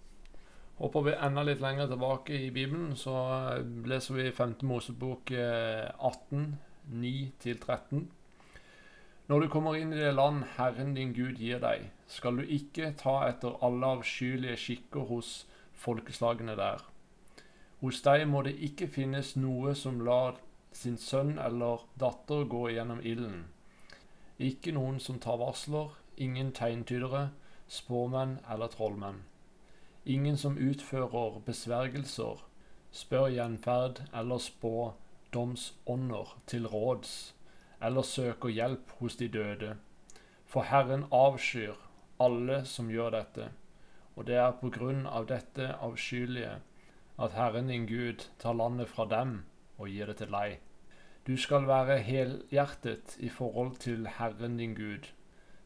Hopper 0.79 1.05
vi 1.09 1.17
enda 1.19 1.43
litt 1.45 1.61
lenger 1.61 1.91
tilbake 1.91 2.39
i 2.39 2.53
Bibelen, 2.55 2.95
så 2.97 3.17
eh, 3.57 3.67
leser 3.91 4.21
vi 4.21 4.29
5. 4.31 4.55
Mosebok 4.71 5.35
18, 5.35 6.47
eh, 6.47 6.95
9-13. 7.03 8.07
Når 9.27 9.43
du 9.43 9.49
kommer 9.51 9.75
inn 9.75 9.91
i 9.93 9.99
det 9.99 10.15
land 10.15 10.47
Herren 10.55 10.95
din 10.95 11.11
Gud 11.19 11.43
gir 11.43 11.59
deg, 11.63 11.91
skal 12.07 12.39
du 12.39 12.47
ikke 12.47 12.95
ta 12.99 13.25
etter 13.27 13.59
alle 13.59 13.91
avskyelige 13.99 14.57
skikker 14.69 15.11
hos 15.11 15.35
folkeslagene 15.75 16.55
der. 16.59 16.87
Hos 17.81 18.03
deg 18.05 18.27
må 18.29 18.43
det 18.45 18.59
ikke 18.61 18.91
finnes 18.93 19.33
noe 19.41 19.73
som 19.75 20.03
lar 20.05 20.37
sin 20.77 20.99
sønn 21.01 21.39
eller 21.41 21.87
datter 22.03 22.45
gå 22.45 22.67
gjennom 22.75 23.01
ilden. 23.01 23.47
Ikke 24.37 24.75
noen 24.77 25.01
som 25.01 25.19
tar 25.21 25.41
varsler, 25.41 25.95
ingen 26.17 26.53
tegntydere, 26.57 27.31
spåmenn 27.69 28.39
eller 28.53 28.69
trollmenn. 28.75 29.23
Ingen 30.05 30.37
som 30.37 30.59
utfører 30.61 31.41
besvergelser, 31.47 32.45
spør 32.93 33.29
gjenferd 33.33 34.05
eller 34.13 34.41
spå 34.45 34.93
domsånder 35.33 36.37
til 36.47 36.67
råds 36.69 37.35
eller 37.81 38.05
søker 38.05 38.53
hjelp 38.53 38.91
hos 38.99 39.17
de 39.17 39.29
døde. 39.29 39.77
For 40.45 40.69
Herren 40.69 41.07
avskyr 41.13 41.79
alle 42.21 42.65
som 42.69 42.91
gjør 42.93 43.15
dette, 43.17 43.53
og 44.17 44.27
det 44.29 44.37
er 44.37 44.57
på 44.61 44.69
grunn 44.75 45.07
av 45.09 45.31
dette 45.31 45.71
avskyelige 45.81 46.59
at 47.21 47.33
Herren 47.37 47.69
din 47.69 47.87
Gud 47.87 48.27
tar 48.39 48.53
landet 48.57 48.89
fra 48.89 49.05
dem 49.05 49.43
og 49.79 49.89
gir 49.89 50.07
det 50.07 50.17
til 50.17 50.33
deg. 50.33 50.59
Du 51.27 51.37
skal 51.37 51.67
være 51.69 51.99
helhjertet 51.99 53.17
i 53.21 53.29
forhold 53.29 53.77
til 53.77 54.09
Herren 54.19 54.57
din 54.57 54.75
Gud. 54.75 55.11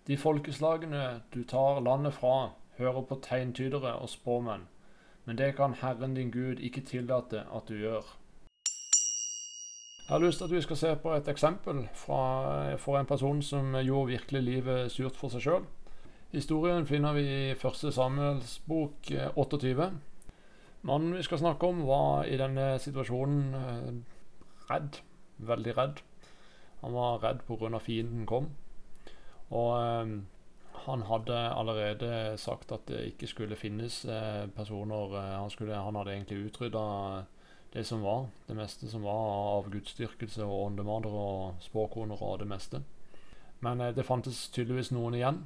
De 0.06 0.16
folkeslagene 0.16 1.22
du 1.34 1.44
tar 1.44 1.80
landet 1.80 2.14
fra, 2.14 2.50
hører 2.78 3.02
på 3.02 3.20
tegntydere 3.22 3.94
og 3.94 4.08
spåmenn, 4.08 4.66
men 5.24 5.38
det 5.38 5.54
kan 5.56 5.76
Herren 5.80 6.14
din 6.14 6.30
Gud 6.30 6.58
ikke 6.58 6.80
tillate 6.80 7.46
at 7.54 7.68
du 7.68 7.74
gjør. 7.74 8.02
Jeg 10.08 10.12
har 10.12 10.18
lyst 10.18 10.38
til 10.38 10.44
at 10.44 10.52
vi 10.52 10.60
skal 10.60 10.76
se 10.76 10.96
på 10.96 11.14
et 11.14 11.28
eksempel 11.28 11.88
fra, 11.94 12.76
for 12.76 12.98
en 12.98 13.06
person 13.06 13.42
som 13.42 13.76
gjorde 13.84 14.10
virkelig 14.10 14.42
livet 14.42 14.92
surt 14.92 15.16
for 15.16 15.32
seg 15.32 15.46
sjøl. 15.46 15.64
Historien 16.32 16.86
finner 16.86 17.14
vi 17.14 17.22
i 17.22 17.54
1. 17.54 17.94
Samuels 17.94 18.58
bok 18.68 19.08
28. 19.36 19.92
Mannen 20.84 21.14
vi 21.16 21.22
skal 21.24 21.38
snakke 21.40 21.66
om, 21.66 21.86
var 21.88 22.26
i 22.28 22.36
denne 22.36 22.74
situasjonen 22.76 23.54
eh, 23.56 23.92
redd. 24.68 24.98
Veldig 25.40 25.72
redd. 25.78 26.02
Han 26.82 26.92
var 26.92 27.22
redd 27.22 27.40
pga. 27.48 27.78
fienden 27.80 28.26
kom. 28.28 28.50
Og 29.48 29.70
eh, 29.80 30.10
han 30.84 31.04
hadde 31.08 31.38
allerede 31.56 32.36
sagt 32.36 32.72
at 32.72 32.84
det 32.88 33.00
ikke 33.06 33.26
skulle 33.26 33.56
finnes 33.56 34.04
eh, 34.04 34.44
personer 34.52 35.16
han, 35.16 35.50
skulle, 35.50 35.74
han, 35.74 35.96
hadde 35.96 36.12
egentlig 36.12 36.50
utrydda 36.50 36.82
det 37.72 37.86
som 37.86 38.02
var. 38.04 38.26
Det 38.46 38.56
meste 38.56 38.90
som 38.90 39.02
var 39.08 39.56
av 39.56 39.70
gudsdyrkelse 39.72 40.44
og 40.44 40.66
åndemadere 40.66 41.22
og 41.30 41.64
spåkoner 41.64 42.20
og 42.20 42.42
det 42.44 42.48
meste. 42.48 42.82
Men 43.60 43.80
det 43.96 44.04
fantes 44.04 44.50
tydeligvis 44.52 44.92
noen 44.92 45.16
igjen. 45.16 45.40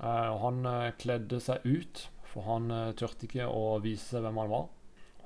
Og 0.00 0.40
han 0.40 0.64
kledde 0.96 1.36
seg 1.44 1.60
ut, 1.68 2.06
for 2.30 2.46
han 2.46 2.70
eh, 2.74 2.92
turte 2.98 3.26
ikke 3.28 3.48
å 3.50 3.78
vise 3.84 4.14
seg 4.14 4.24
hvem 4.24 4.40
han 4.42 4.52
var. 4.52 4.68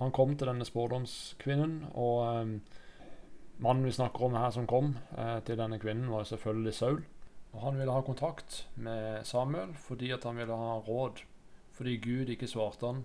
Han 0.00 0.14
kom 0.14 0.34
til 0.34 0.50
denne 0.50 0.66
spådomskvinnen, 0.66 1.76
og 1.94 2.20
eh, 2.26 2.54
mannen 3.64 3.87
vi 3.87 3.94
snakker 3.94 4.28
om 4.28 4.38
her 4.40 4.54
som 4.54 4.68
kom 4.70 4.96
eh, 5.16 5.38
til 5.46 5.61
denne 5.61 5.80
kvinnen, 5.82 6.11
var 6.12 6.26
selvfølgelig 6.28 6.76
Saul. 6.76 7.02
Og 7.54 7.61
han 7.62 7.78
ville 7.78 7.94
ha 7.94 8.02
kontakt 8.02 8.64
med 8.75 9.23
Samuel 9.28 9.76
fordi 9.78 10.08
at 10.11 10.25
han 10.26 10.40
ville 10.40 10.56
ha 10.58 10.80
råd. 10.82 11.23
Fordi 11.75 11.99
Gud 12.02 12.32
ikke 12.34 12.50
svarte 12.50 12.88
han 12.90 13.04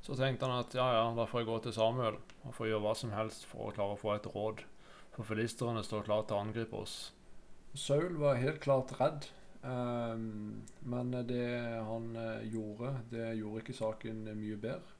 så 0.00 0.16
tenkte 0.16 0.46
han 0.46 0.62
at 0.62 0.74
ja, 0.76 0.86
ja, 0.94 1.06
da 1.16 1.26
får 1.26 1.42
jeg 1.42 1.48
gå 1.50 1.58
til 1.64 1.74
Samuel 1.74 2.18
og 2.46 2.54
få 2.54 2.68
gjøre 2.68 2.84
hva 2.84 2.94
som 2.96 3.14
helst 3.16 3.46
for 3.50 3.68
å 3.68 3.74
klare 3.74 3.96
å 3.96 4.00
få 4.00 4.14
et 4.14 4.28
råd. 4.34 4.62
For 5.16 5.26
filisterne 5.26 5.82
står 5.84 6.06
klare 6.06 6.28
til 6.28 6.38
å 6.38 6.44
angripe 6.44 6.78
oss. 6.78 6.96
Saul 7.74 8.16
var 8.20 8.38
helt 8.40 8.62
klart 8.64 8.94
redd. 9.00 9.26
Um, 9.62 10.62
men 10.86 11.10
det 11.26 11.48
han 11.84 12.12
uh, 12.16 12.44
gjorde, 12.46 12.92
det 13.10 13.32
gjorde 13.40 13.64
ikke 13.64 13.76
saken 13.76 14.22
mye 14.38 14.58
bedre. 14.60 14.96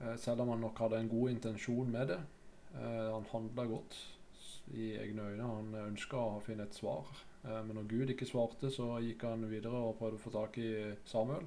Uh, 0.00 0.14
selv 0.20 0.44
om 0.44 0.54
han 0.54 0.64
nok 0.64 0.80
hadde 0.84 1.00
en 1.00 1.12
god 1.12 1.34
intensjon 1.34 1.90
med 1.92 2.12
det. 2.14 2.20
Uh, 2.74 3.12
han 3.12 3.28
handla 3.32 3.66
godt 3.68 3.98
i 4.74 4.94
egne 4.98 5.30
øyne. 5.30 5.50
Han 5.56 5.80
ønska 5.86 6.20
å 6.20 6.42
finne 6.44 6.66
et 6.66 6.74
svar. 6.74 7.06
men 7.46 7.76
når 7.78 7.84
Gud 7.86 8.10
ikke 8.10 8.26
svarte, 8.26 8.70
så 8.74 8.96
gikk 8.98 9.22
han 9.22 9.44
videre 9.46 9.78
og 9.78 9.98
prøvde 10.00 10.18
å 10.18 10.22
få 10.24 10.32
tak 10.34 10.56
i 10.58 10.70
Samuel 11.06 11.44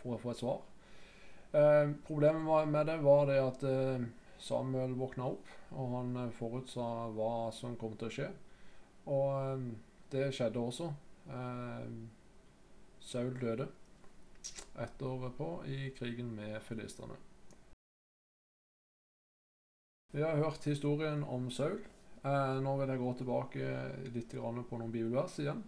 for 0.00 0.14
å 0.14 0.20
få 0.22 0.30
et 0.32 0.40
svar. 0.40 0.62
Eh, 1.52 1.90
problemet 2.06 2.68
med 2.68 2.86
det 2.86 2.96
var 3.04 3.26
det 3.26 3.40
at 3.40 3.62
eh, 3.68 4.04
Samuel 4.40 4.94
våkna 4.96 5.26
opp, 5.34 5.50
og 5.76 5.96
han 5.98 6.14
eh, 6.16 6.30
forutsa 6.32 6.86
hva 7.12 7.50
som 7.52 7.76
kom 7.76 7.92
til 8.00 8.08
å 8.08 8.14
skje. 8.14 8.28
Og 9.12 9.26
eh, 9.36 9.66
det 10.14 10.30
skjedde 10.32 10.62
også. 10.62 10.88
Eh, 11.28 11.92
Saul 13.00 13.34
døde 13.40 13.68
etterpå 14.82 15.48
i 15.68 15.90
krigen 15.96 16.34
med 16.36 16.60
filistene. 16.62 17.18
Vi 20.12 20.22
har 20.22 20.36
hørt 20.36 20.64
historien 20.64 21.24
om 21.24 21.50
Saul. 21.50 21.78
Eh, 22.24 22.58
nå 22.62 22.76
vil 22.78 22.88
jeg 22.88 22.98
gå 22.98 23.12
tilbake 23.18 23.70
litt 24.14 24.34
på 24.34 24.78
noen 24.78 24.92
bibelvers 24.92 25.38
igjen. 25.38 25.64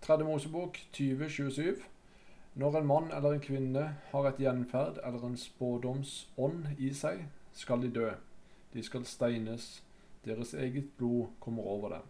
Tredje 0.00 0.24
Mosebok 0.24 0.78
2027. 0.92 1.82
Når 2.54 2.76
en 2.78 2.86
mann 2.86 3.12
eller 3.12 3.32
en 3.32 3.42
kvinne 3.44 3.84
har 4.10 4.26
et 4.28 4.40
gjenferd 4.42 4.98
eller 5.04 5.24
en 5.24 5.36
spådomsånd 5.36 6.74
i 6.78 6.90
seg, 6.94 7.26
skal 7.52 7.80
de 7.82 7.90
dø. 7.94 8.10
De 8.72 8.82
skal 8.82 9.04
steines. 9.06 9.82
Deres 10.24 10.54
eget 10.54 10.90
blod 10.98 11.30
kommer 11.40 11.62
over 11.62 11.96
dem. 11.96 12.08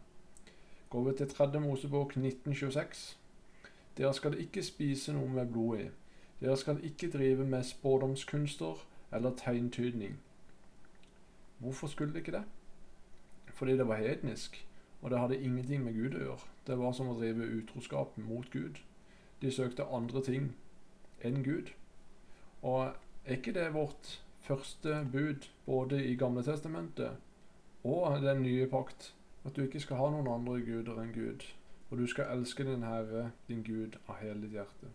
Går 0.91 1.03
vi 1.03 1.17
til 1.17 1.29
tredje 1.29 1.61
Mosebok 1.61 2.17
1926. 2.17 3.19
Dere 3.97 4.15
skal 4.15 4.35
ikke 4.43 4.63
spise 4.63 5.13
noe 5.15 5.29
med 5.31 5.53
blod 5.53 5.79
i. 5.79 5.85
Dere 6.41 6.57
skal 6.59 6.81
ikke 6.83 7.11
drive 7.13 7.45
med 7.47 7.63
spådomskunster 7.63 8.81
eller 9.15 9.37
tegntydning. 9.39 10.17
Hvorfor 11.59 11.87
skulle 11.87 12.13
de 12.15 12.19
ikke 12.19 12.33
det? 12.33 12.43
Fordi 13.55 13.77
det 13.79 13.87
var 13.89 14.03
hednisk, 14.03 14.67
og 15.03 15.11
det 15.11 15.21
hadde 15.21 15.39
ingenting 15.39 15.85
med 15.85 15.95
Gud 15.95 16.19
å 16.19 16.25
gjøre. 16.25 16.51
Det 16.67 16.79
var 16.83 16.99
som 16.99 17.13
å 17.13 17.15
drive 17.21 17.47
utroskap 17.61 18.19
mot 18.19 18.51
Gud. 18.51 18.83
De 19.43 19.55
søkte 19.55 19.87
andre 19.87 20.25
ting 20.27 20.51
enn 21.23 21.45
Gud. 21.47 21.71
Og 22.63 22.91
er 23.25 23.39
ikke 23.39 23.55
det 23.55 23.71
vårt 23.79 24.17
første 24.43 25.07
bud 25.13 25.47
både 25.71 26.03
i 26.03 26.19
Gamle 26.19 26.43
Testamentet 26.43 27.23
og 27.85 28.23
den 28.27 28.43
nye 28.43 28.67
pakt? 28.67 29.13
At 29.45 29.57
du 29.57 29.63
ikke 29.65 29.81
skal 29.81 29.97
ha 30.01 30.11
noen 30.13 30.29
andre 30.29 30.59
guder 30.65 31.01
enn 31.01 31.15
Gud. 31.15 31.47
Og 31.91 31.99
du 31.99 32.07
skal 32.07 32.31
elske 32.35 32.65
din 32.67 32.85
Herre, 32.87 33.31
din 33.49 33.63
Gud, 33.67 33.97
av 34.07 34.21
hele 34.21 34.45
ditt 34.45 34.55
hjerte. 34.55 34.91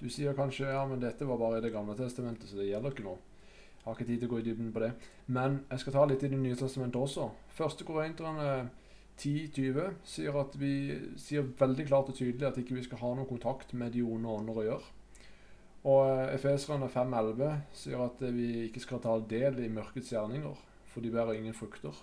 Du 0.00 0.08
sier 0.10 0.34
kanskje 0.34 0.70
ja, 0.72 0.82
men 0.88 1.02
dette 1.02 1.26
var 1.28 1.38
bare 1.38 1.60
i 1.60 1.62
Det 1.62 1.72
gamle 1.72 1.94
testamentet, 1.94 2.48
så 2.48 2.58
det 2.58 2.70
gjelder 2.70 2.90
ikke 2.90 3.06
nå. 3.06 3.18
Jeg 3.76 3.84
har 3.84 3.98
ikke 3.98 4.06
tid 4.08 4.18
til 4.22 4.28
å 4.28 4.32
gå 4.32 4.38
i 4.38 4.46
dybden 4.46 4.72
på 4.74 4.82
det. 4.82 4.92
Men 5.26 5.60
jeg 5.70 5.82
skal 5.82 5.94
ta 5.96 6.06
litt 6.06 6.24
i 6.24 6.30
Det 6.32 6.38
nye 6.38 6.58
testamentet 6.58 6.98
også. 7.02 7.28
Første 7.54 7.86
korinterne 7.86 8.70
10-20 9.18 10.00
sier 10.08 10.38
at 10.40 10.56
vi 10.58 10.72
sier 11.20 11.46
veldig 11.58 11.86
klart 11.86 12.10
og 12.10 12.16
tydelig 12.16 12.48
at 12.48 12.58
ikke 12.58 12.78
vi 12.78 12.84
skal 12.86 13.02
ha 13.02 13.12
noen 13.14 13.28
kontakt 13.28 13.74
med 13.78 13.92
de 13.94 14.02
onde 14.02 14.34
ånder 14.38 14.58
å 14.58 14.66
gjøre. 14.66 14.92
Og 15.92 16.32
Efeserne 16.32 16.86
5.11 16.90 17.58
sier 17.74 18.02
at 18.04 18.22
vi 18.34 18.68
ikke 18.68 18.82
skal 18.82 19.02
ta 19.02 19.18
del 19.18 19.58
i 19.62 19.70
mørkets 19.70 20.12
gjerninger, 20.14 20.58
for 20.86 21.02
de 21.02 21.10
bærer 21.10 21.38
ingen 21.38 21.56
frukter. 21.58 21.94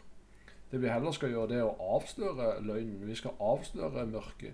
Det 0.71 0.81
vi 0.81 0.89
heller 0.89 1.11
skal 1.11 1.31
gjøre, 1.33 1.49
det 1.49 1.57
er 1.57 1.65
å 1.65 1.95
avsløre 1.97 2.59
løgnen. 2.61 3.07
Vi 3.09 3.15
skal 3.17 3.37
avsløre 3.41 4.05
mørket. 4.05 4.53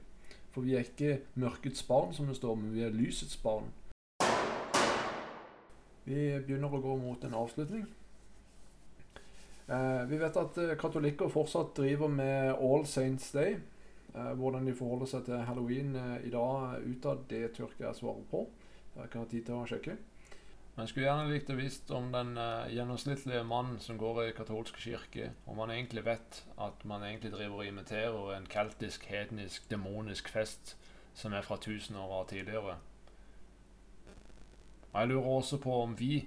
For 0.56 0.64
vi 0.64 0.78
er 0.78 0.86
ikke 0.88 1.18
mørkets 1.36 1.84
barn, 1.84 2.14
som 2.16 2.30
det 2.32 2.38
står, 2.38 2.56
men 2.56 2.72
vi 2.72 2.86
er 2.86 2.96
lysets 2.96 3.36
barn. 3.44 3.68
Vi 6.06 6.16
begynner 6.46 6.72
å 6.72 6.80
gå 6.80 6.96
mot 7.02 7.24
en 7.28 7.36
avslutning. 7.36 7.84
Eh, 9.66 10.04
vi 10.08 10.20
vet 10.22 10.38
at 10.38 10.60
eh, 10.62 10.76
katolikker 10.80 11.32
fortsatt 11.34 11.74
driver 11.76 12.08
med 12.08 12.54
All 12.54 12.86
Saints 12.88 13.32
Day. 13.36 13.58
Eh, 14.16 14.32
hvordan 14.40 14.68
de 14.68 14.76
forholder 14.78 15.10
seg 15.12 15.26
til 15.28 15.42
halloween 15.50 15.96
eh, 16.00 16.28
i 16.30 16.32
dag 16.32 16.78
utad, 16.86 17.26
det 17.30 17.50
tør 17.58 17.74
ikke 17.74 17.90
jeg 17.90 18.00
svare 18.00 18.24
på. 18.32 18.46
Jeg 18.96 19.10
kan 19.12 19.26
ha 19.26 19.28
tid 19.34 19.50
til 19.50 19.58
å 19.58 19.66
sjekke. 19.68 19.98
Men 20.76 20.88
skulle 20.88 21.06
gjerne 21.08 21.32
likt 21.32 21.50
å 21.54 21.56
visst 21.56 21.92
om 21.96 22.10
den 22.12 22.34
uh, 22.36 22.68
gjennomsnittlige 22.68 23.46
mannen 23.48 23.78
som 23.80 24.00
går 24.00 24.26
i 24.26 24.34
katolsk 24.36 24.76
kirke, 24.84 25.30
om 25.48 25.62
han 25.64 25.72
egentlig 25.72 26.04
vet 26.04 26.42
at 26.60 26.84
man 26.84 27.06
egentlig 27.08 27.32
driver 27.32 27.62
og 27.62 27.70
imiterer 27.70 28.34
en 28.36 28.50
keltisk, 28.52 29.06
hednisk, 29.08 29.70
demonisk 29.72 30.28
fest 30.34 30.76
som 31.16 31.34
er 31.34 31.48
fra 31.48 31.56
tusen 31.64 31.96
år 31.96 32.28
tidligere. 32.28 32.76
Og 34.92 35.00
jeg 35.00 35.12
lurer 35.14 35.32
også 35.38 35.62
på 35.64 35.80
om 35.84 35.96
vi 36.00 36.26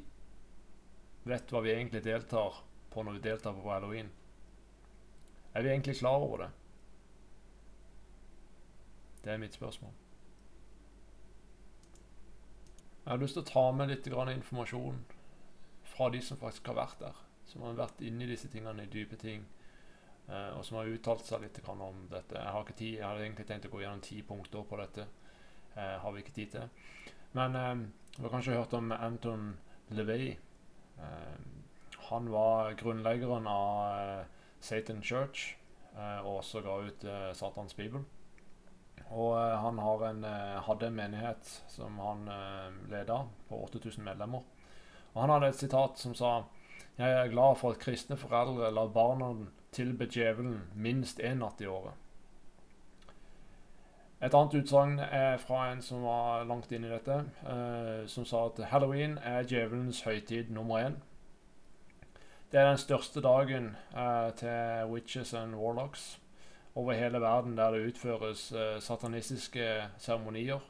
vet 1.29 1.53
hva 1.53 1.61
vi 1.65 1.75
egentlig 1.77 2.05
deltar 2.09 2.63
på 2.89 3.05
når 3.05 3.19
vi 3.19 3.25
deltar 3.29 3.53
på 3.53 3.69
halloween. 3.69 4.09
Er 5.53 5.63
vi 5.63 5.75
egentlig 5.75 6.01
klar 6.01 6.25
over 6.25 6.47
det? 6.47 6.51
Det 9.25 9.33
er 9.33 9.41
mitt 9.45 9.57
spørsmål. 9.57 9.93
Jeg 13.09 13.15
har 13.15 13.23
lyst 13.23 13.39
til 13.39 13.41
å 13.41 13.49
ta 13.49 13.61
med 13.73 13.89
litt 13.89 14.07
informasjon 14.07 14.97
fra 15.89 16.11
de 16.13 16.19
som 16.21 16.37
faktisk 16.37 16.67
har 16.69 16.75
vært 16.77 16.99
der. 17.01 17.21
Som 17.49 17.63
har 17.65 17.79
vært 17.79 18.03
inni 18.05 18.27
disse 18.29 18.51
tingene, 18.53 18.85
i 18.85 18.91
dype 18.93 19.17
ting. 19.17 19.47
Eh, 20.29 20.51
og 20.53 20.61
som 20.69 20.77
har 20.77 20.91
uttalt 20.93 21.25
seg 21.25 21.41
litt 21.41 21.57
om 21.73 22.03
dette. 22.11 22.37
Jeg 22.37 22.53
har 22.53 22.67
ikke 22.67 22.77
tid, 22.77 22.99
jeg 22.99 23.07
hadde 23.07 23.23
egentlig 23.25 23.47
tenkt 23.49 23.65
å 23.65 23.71
gå 23.73 23.81
gjennom 23.81 24.03
ti 24.05 24.21
punkter 24.21 24.67
på 24.69 24.77
dette. 24.77 25.07
Eh, 25.73 25.97
har 26.05 26.13
vi 26.13 26.21
ikke 26.21 26.35
tid 26.37 26.53
til. 26.53 26.69
Men 27.33 27.57
eh, 27.57 27.73
du 28.19 28.23
har 28.27 28.35
kanskje 28.37 28.59
hørt 28.59 28.77
om 28.77 28.93
Anton 28.93 29.57
LeVay. 29.89 30.37
Eh, 31.01 31.41
han 32.11 32.29
var 32.29 32.77
grunnleggeren 32.77 33.49
av 33.49 34.29
Satan 34.61 35.01
Church, 35.01 35.55
og 35.97 36.43
også 36.43 36.61
ga 36.61 36.77
ut 36.85 37.05
Satans 37.37 37.73
bibel. 37.75 38.05
Og 39.11 39.59
han 39.61 39.79
han 39.79 40.03
en, 40.05 40.25
uh, 40.25 40.61
hadde 40.67 40.87
en 40.87 40.97
menighet 40.97 41.63
som 41.69 41.99
han 41.99 42.29
uh, 42.29 42.91
leda, 42.91 43.23
på 43.49 43.63
8000 43.65 44.05
medlemmer. 44.05 44.43
Og 45.15 45.23
han 45.23 45.31
hadde 45.31 45.49
et 45.49 45.61
sitat 45.61 45.99
som 45.99 46.15
sa 46.15 46.43
Jeg 46.99 47.11
er 47.13 47.31
glad 47.31 47.57
for 47.57 47.71
at 47.71 47.79
kristne 47.79 48.17
foreldre 48.17 48.71
lar 48.75 48.89
barna 48.89 49.47
tilbe 49.73 50.07
djevelen 50.07 50.63
minst 50.75 51.21
én 51.21 51.39
natt 51.39 51.61
i 51.61 51.67
året. 51.67 51.95
Et 54.21 54.35
annet 54.35 54.55
utsagn 54.55 54.99
er 54.99 55.37
fra 55.39 55.69
en 55.71 55.83
som 55.83 56.03
var 56.03 56.45
langt 56.45 56.73
inn 56.73 56.85
i 56.85 56.91
dette, 56.91 57.21
som 58.11 58.25
sa 58.27 58.49
at 58.49 58.59
halloween 58.73 59.15
er 59.23 59.47
djevelens 59.47 60.03
høytid 60.03 60.51
nummer 60.51 60.89
én. 60.89 60.97
Det 62.51 62.59
er 62.59 62.67
den 62.67 62.83
største 62.83 63.23
dagen 63.23 63.77
til 64.41 64.91
witches 64.91 65.35
and 65.35 65.55
warlocks 65.55 66.19
over 66.79 66.95
hele 66.95 67.21
verden 67.21 67.57
der 67.59 67.75
det 67.75 67.87
utføres 67.91 68.53
eh, 68.53 68.79
satanistiske 68.81 69.67
seremonier 69.99 70.63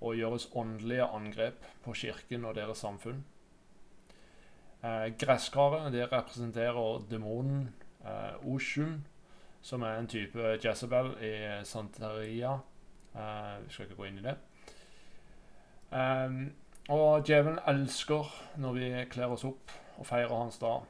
og 0.00 0.16
gjøres 0.18 0.48
åndelige 0.54 1.06
angrep 1.06 1.66
på 1.84 1.94
kirken 1.94 2.44
og 2.44 2.56
deres 2.58 2.82
samfunn. 2.82 3.22
Eh, 4.82 5.06
Gresskaret 5.18 5.92
det 5.94 6.08
representerer 6.12 7.06
demonen 7.10 7.68
eh, 8.04 8.46
Oshun, 8.46 9.06
som 9.62 9.82
er 9.82 9.98
en 9.98 10.10
type 10.10 10.58
Jezebel 10.64 11.14
i 11.22 11.34
Santeria. 11.64 12.58
Eh, 13.14 13.54
vi 13.64 13.72
skal 13.72 13.86
ikke 13.86 13.98
gå 14.02 14.10
inn 14.10 14.18
i 14.22 14.26
det. 14.26 14.36
Um, 15.88 16.52
og 16.92 17.24
djevelen 17.24 17.62
elsker 17.68 18.28
når 18.60 18.74
vi 18.76 18.88
kler 19.12 19.32
oss 19.32 19.46
opp 19.48 19.72
og 19.98 20.06
feirer 20.06 20.34
hans 20.36 20.58
dag. 20.60 20.84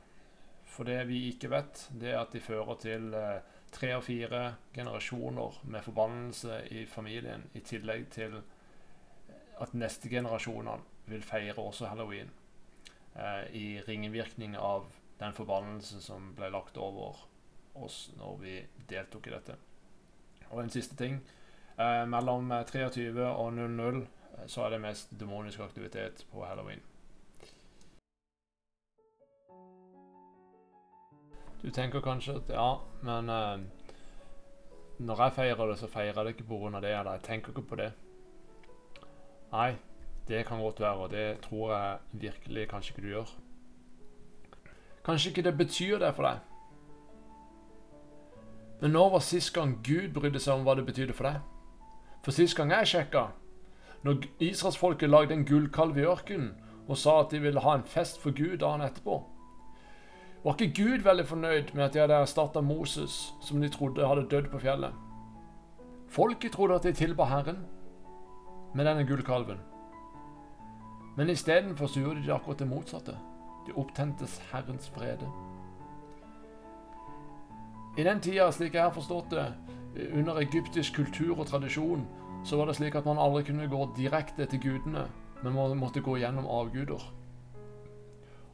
For 0.69 0.87
det 0.87 1.05
vi 1.09 1.29
ikke 1.31 1.51
vet, 1.51 1.89
det 2.01 2.13
er 2.13 2.21
at 2.21 2.35
de 2.35 2.43
fører 2.43 2.77
til 2.83 3.15
eh, 3.17 3.41
tre 3.79 3.93
og 3.95 4.03
fire 4.05 4.43
generasjoner 4.75 5.61
med 5.71 5.85
forbannelse 5.87 6.62
i 6.75 6.85
familien, 6.91 7.45
i 7.55 7.62
tillegg 7.62 8.09
til 8.11 8.41
at 9.62 9.75
neste 9.75 10.11
generasjoner 10.11 10.83
vil 11.07 11.23
feire 11.23 11.59
også 11.62 11.87
halloween. 11.87 12.31
Eh, 13.14 13.45
I 13.55 13.67
ringvirkning 13.88 14.57
av 14.57 14.91
den 15.21 15.35
forbannelse 15.35 16.03
som 16.03 16.33
ble 16.37 16.51
lagt 16.55 16.77
over 16.79 17.25
oss 17.79 18.09
når 18.19 18.37
vi 18.43 18.59
deltok 18.91 19.27
i 19.27 19.35
dette. 19.35 19.57
Og 20.51 20.62
en 20.62 20.71
siste 20.73 20.97
ting. 20.99 21.21
Eh, 21.79 22.05
mellom 22.11 22.51
23 22.51 23.27
og 23.27 23.53
00 23.55 24.03
eh, 24.03 24.47
så 24.47 24.67
er 24.67 24.75
det 24.75 24.83
mest 24.83 25.14
demonisk 25.21 25.61
aktivitet 25.61 26.25
på 26.33 26.45
halloween. 26.47 26.83
Du 31.62 31.71
tenker 31.71 32.01
kanskje 32.01 32.37
at 32.38 32.51
ja, 32.55 32.68
men 33.03 33.29
uh, 33.29 33.61
når 34.99 35.23
jeg 35.23 35.33
feirer 35.33 35.66
det, 35.66 35.79
så 35.79 35.87
feirer 35.87 36.14
jeg 36.14 36.25
det 36.25 36.35
ikke 36.37 36.49
pga. 36.49 36.81
det. 36.81 36.90
eller 36.99 37.12
Jeg 37.12 37.23
tenker 37.23 37.49
ikke 37.49 37.62
på 37.62 37.77
det. 37.77 37.92
Nei, 39.53 39.77
det 40.29 40.47
kan 40.47 40.61
godt 40.61 40.81
være, 40.81 40.94
og 40.94 41.11
det 41.11 41.40
tror 41.40 41.73
jeg 41.73 41.99
virkelig 42.12 42.68
kanskje 42.68 42.92
ikke 42.92 43.03
du 43.03 43.09
gjør. 43.09 43.35
Kanskje 45.05 45.31
ikke 45.31 45.42
det 45.42 45.59
betyr 45.59 45.99
det 45.99 46.14
for 46.14 46.23
deg. 46.23 46.38
Men 48.81 48.90
når 48.90 49.11
var 49.11 49.18
sist 49.18 49.55
gang 49.55 49.79
Gud 49.87 50.12
brydde 50.14 50.40
seg 50.40 50.55
om 50.55 50.66
hva 50.66 50.75
det 50.75 50.87
betydde 50.87 51.12
for 51.12 51.27
deg? 51.27 51.40
For 52.23 52.31
sist 52.31 52.57
gang 52.57 52.71
jeg 52.71 52.87
sjekka, 52.87 53.25
når 54.03 54.29
israelsfolket 54.38 55.11
lagde 55.11 55.35
en 55.35 55.47
gullkalv 55.47 55.99
i 55.99 56.07
ørkenen 56.07 56.53
og 56.88 56.99
sa 56.99 57.21
at 57.21 57.31
de 57.31 57.40
ville 57.40 57.61
ha 57.61 57.75
en 57.75 57.85
fest 57.85 58.21
for 58.21 58.31
Gud 58.31 58.59
dagen 58.59 58.85
etterpå, 58.85 59.18
var 60.49 60.57
ikke 60.57 60.83
Gud 60.83 61.03
veldig 61.05 61.27
fornøyd 61.29 61.75
med 61.75 61.85
at 61.85 61.93
de 61.93 62.01
hadde 62.01 62.15
erstatta 62.23 62.61
Moses, 62.65 63.35
som 63.41 63.61
de 63.61 63.69
trodde 63.69 64.07
hadde 64.07 64.29
dødd 64.31 64.47
på 64.49 64.59
fjellet? 64.63 64.95
Folket 66.09 66.53
trodde 66.53 66.75
at 66.75 66.87
de 66.89 66.93
tilba 66.93 67.27
Herren 67.29 67.67
med 68.75 68.87
denne 68.89 69.05
gullkalven. 69.05 69.59
Men 71.17 71.31
istedenfor 71.31 71.87
så 71.87 72.01
gjorde 72.01 72.25
de 72.25 72.33
akkurat 72.33 72.59
det 72.59 72.69
motsatte. 72.69 73.17
De 73.67 73.77
opptentes 73.77 74.39
Herrens 74.53 74.89
vrede. 74.97 75.29
I 77.99 78.05
den 78.05 78.21
tida, 78.21 78.49
slik 78.53 78.75
jeg 78.75 78.83
har 78.83 78.95
forstått 78.95 79.31
det, 79.31 79.47
under 80.15 80.41
egyptisk 80.41 80.95
kultur 80.95 81.41
og 81.41 81.47
tradisjon, 81.47 82.07
så 82.45 82.57
var 82.57 82.71
det 82.71 82.77
slik 82.79 82.95
at 82.95 83.05
man 83.05 83.21
aldri 83.21 83.43
kunne 83.43 83.69
gå 83.69 83.85
direkte 83.97 84.47
til 84.47 84.61
gudene, 84.63 85.09
men 85.43 85.79
måtte 85.79 86.01
gå 86.01 86.17
gjennom 86.17 86.47
avguder. 86.47 87.17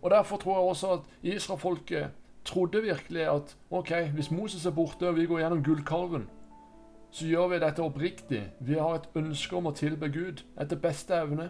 Og 0.05 0.11
Derfor 0.11 0.37
tror 0.37 0.59
jeg 0.59 0.69
også 0.69 0.93
at 0.93 1.01
israelfolket 1.23 2.11
trodde 2.45 2.83
virkelig 2.83 3.23
at 3.23 3.57
ok, 3.71 3.93
hvis 4.13 4.31
Moses 4.31 4.67
er 4.67 4.71
borte 4.71 5.09
og 5.09 5.17
vi 5.17 5.27
går 5.27 5.39
gjennom 5.39 5.63
gullkalven, 5.65 6.27
så 7.11 7.27
gjør 7.27 7.47
vi 7.49 7.59
dette 7.59 7.83
oppriktig. 7.83 8.43
Vi 8.61 8.75
har 8.75 8.99
et 8.99 9.09
ønske 9.17 9.57
om 9.57 9.71
å 9.71 9.73
tilbe 9.73 10.11
Gud 10.13 10.43
etter 10.61 10.77
beste 10.77 11.17
evne. 11.17 11.47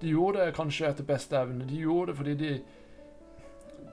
De 0.00 0.08
gjorde 0.08 0.40
det 0.40 0.54
kanskje 0.56 0.88
etter 0.88 1.04
beste 1.04 1.36
evne. 1.36 1.66
De 1.68 1.80
gjorde 1.82 2.12
det 2.12 2.16
fordi 2.16 2.34
de, 2.40 2.52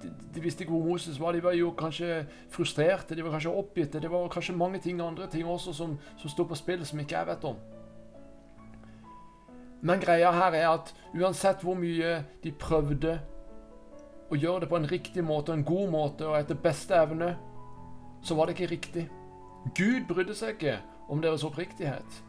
de, 0.04 0.12
de 0.36 0.44
visste 0.44 0.64
ikke 0.64 0.74
hvor 0.78 0.86
Moses 0.86 1.20
var. 1.20 1.36
De 1.36 1.44
var 1.44 1.58
jo 1.58 1.74
kanskje 1.76 2.22
frustrerte, 2.54 3.18
de 3.18 3.26
var 3.26 3.36
kanskje 3.36 3.52
oppgitte. 3.52 4.00
Det 4.00 4.12
var 4.12 4.32
kanskje 4.32 4.56
mange 4.56 4.80
ting 4.80 5.02
andre 5.02 5.28
ting 5.28 5.50
også 5.50 5.74
som, 5.74 5.98
som 6.18 6.32
sto 6.32 6.46
på 6.48 6.56
spill, 6.56 6.86
som 6.86 7.04
ikke 7.04 7.18
jeg 7.18 7.30
vet 7.34 7.50
om. 7.52 7.60
Men 9.82 10.00
greia 10.00 10.32
her 10.32 10.56
er 10.56 10.70
at 10.70 10.94
uansett 11.20 11.68
hvor 11.68 11.76
mye 11.76 12.22
de 12.44 12.52
prøvde 12.52 13.18
og 14.30 14.38
gjøre 14.38 14.60
det 14.60 14.70
på 14.70 14.78
en 14.78 14.92
riktig 14.92 15.24
måte, 15.24 15.54
en 15.54 15.64
god 15.64 15.90
måte 15.90 16.28
og 16.28 16.38
etter 16.40 16.56
beste 16.56 16.96
evne, 16.96 17.36
så 18.22 18.36
var 18.36 18.46
det 18.46 18.56
ikke 18.58 18.72
riktig. 18.72 19.10
Gud 19.76 20.08
brydde 20.08 20.36
seg 20.36 20.56
ikke 20.56 20.78
om 21.10 21.22
deres 21.22 21.44
oppriktighet. 21.44 22.24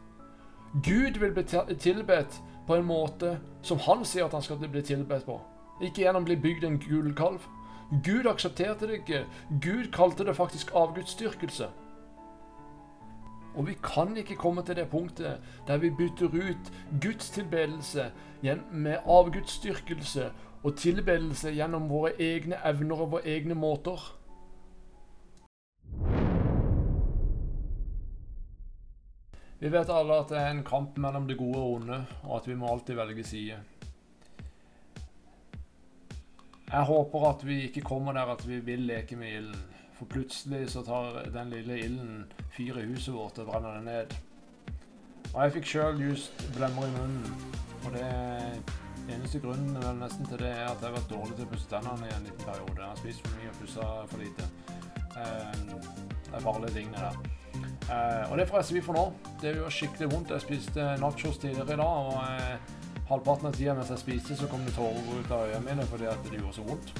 Gud 0.83 1.19
vil 1.19 1.33
bli 1.35 1.43
tilbedt 1.75 2.41
på 2.67 2.75
en 2.75 2.85
måte 2.87 3.37
som 3.61 3.79
han 3.85 4.05
sier 4.05 4.25
at 4.25 4.33
han 4.33 4.43
skal 4.45 4.61
bli 4.61 4.81
tilbedt 4.81 5.25
på. 5.27 5.37
Ikke 5.81 6.05
gjennom 6.05 6.23
å 6.23 6.29
bli 6.29 6.37
bygd 6.39 6.65
en 6.65 6.79
gullkalv. 6.79 7.45
Gud 8.05 8.27
aksepterte 8.29 8.87
det 8.87 9.01
ikke. 9.01 9.25
Gud 9.61 9.91
kalte 9.91 10.25
det 10.25 10.35
faktisk 10.37 10.71
avgudsdyrkelse. 10.75 11.67
Og 13.55 13.67
vi 13.67 13.75
kan 13.83 14.15
ikke 14.17 14.37
komme 14.39 14.63
til 14.63 14.77
det 14.79 14.87
punktet 14.89 15.41
der 15.67 15.77
vi 15.77 15.89
bytter 15.89 16.31
ut 16.31 16.71
gudstilbedelse 17.03 18.11
med 18.71 18.97
avgudsdyrkelse 19.05 20.29
og 20.61 20.77
tilbedelse 20.77 21.53
gjennom 21.55 21.89
våre 21.89 22.13
egne 22.21 22.59
evner 22.69 23.01
og 23.01 23.15
våre 23.15 23.29
egne 23.33 23.57
måter. 23.57 24.01
Vi 29.61 29.69
vet 29.69 29.89
alle 29.93 30.15
at 30.23 30.31
det 30.33 30.39
er 30.41 30.49
en 30.55 30.63
kamp 30.65 30.97
mellom 30.97 31.27
det 31.29 31.37
gode 31.37 31.59
og 31.61 31.75
onde, 31.75 31.99
og 32.23 32.39
at 32.39 32.47
vi 32.49 32.55
må 32.57 32.69
alltid 32.69 32.97
velge 32.97 33.23
side. 33.23 33.59
Jeg 36.71 36.87
håper 36.87 37.27
at 37.29 37.45
vi 37.45 37.61
ikke 37.67 37.83
kommer 37.85 38.13
der 38.13 38.31
at 38.31 38.47
vi 38.47 38.59
vil 38.65 38.87
leke 38.89 39.15
med 39.15 39.37
ilden. 39.37 39.67
For 39.93 40.09
plutselig 40.09 40.69
så 40.73 40.81
tar 40.81 41.27
den 41.33 41.49
lille 41.53 41.77
ilden 41.79 42.23
fyr 42.55 42.79
i 42.81 42.85
huset 42.89 43.13
vårt 43.13 43.37
og 43.37 43.51
brenner 43.51 43.75
det 43.75 43.83
ned. 43.85 44.15
Og 45.33 45.43
jeg 45.43 45.53
fikk 45.57 45.67
sjøl 45.69 46.01
just 46.07 46.41
blemmer 46.55 46.87
i 46.87 46.95
munnen. 46.95 47.35
Og 47.85 47.93
det 47.93 48.07
eneste 49.09 49.41
grunnen 49.41 49.77
vel 49.81 49.99
nesten 49.99 50.27
til 50.29 50.41
det 50.41 50.51
er 50.51 50.67
at 50.69 50.81
jeg 50.81 50.89
har 50.89 50.97
vært 50.97 51.11
dårlig 51.11 51.35
til 51.37 51.45
å 51.47 51.51
pusse 51.51 51.69
tennene 51.71 52.09
i 52.09 52.15
en 52.15 52.25
liten 52.27 52.45
periode. 52.45 52.77
Jeg 52.77 52.89
har 52.89 52.99
spist 52.99 53.25
for 53.25 53.37
mye 53.37 53.51
og 53.51 53.61
pussa 53.61 53.87
for 54.11 54.21
lite. 54.21 54.49
Eh, 55.21 55.63
det 56.27 56.37
er 56.37 56.45
farlige 56.45 56.75
tingene 56.77 57.05
der. 57.05 57.39
Og 58.31 58.37
det 58.39 58.47
forresten 58.47 58.77
vi 58.77 58.83
får 58.85 58.95
nå. 58.95 59.05
Det 59.41 59.55
gjør 59.55 59.73
skikkelig 59.75 60.11
vondt. 60.13 60.29
Jeg 60.31 60.45
spiste 60.45 60.85
nachos 61.01 61.39
tidligere 61.41 61.73
i 61.73 61.79
dag, 61.81 62.05
og 62.07 62.13
uh, 62.21 63.01
halvparten 63.09 63.49
av 63.49 63.57
tida 63.57 63.73
mens 63.75 63.91
jeg 63.91 63.99
spiste, 63.99 64.37
så 64.39 64.47
kom 64.47 64.63
det 64.63 64.75
tårer 64.77 65.09
ut 65.11 65.33
av 65.35 65.49
øynene 65.49 65.65
mine 65.65 65.87
fordi 65.91 66.07
at 66.07 66.21
det 66.29 66.39
gjorde 66.39 66.55
så 66.55 66.67
vondt. 66.69 66.93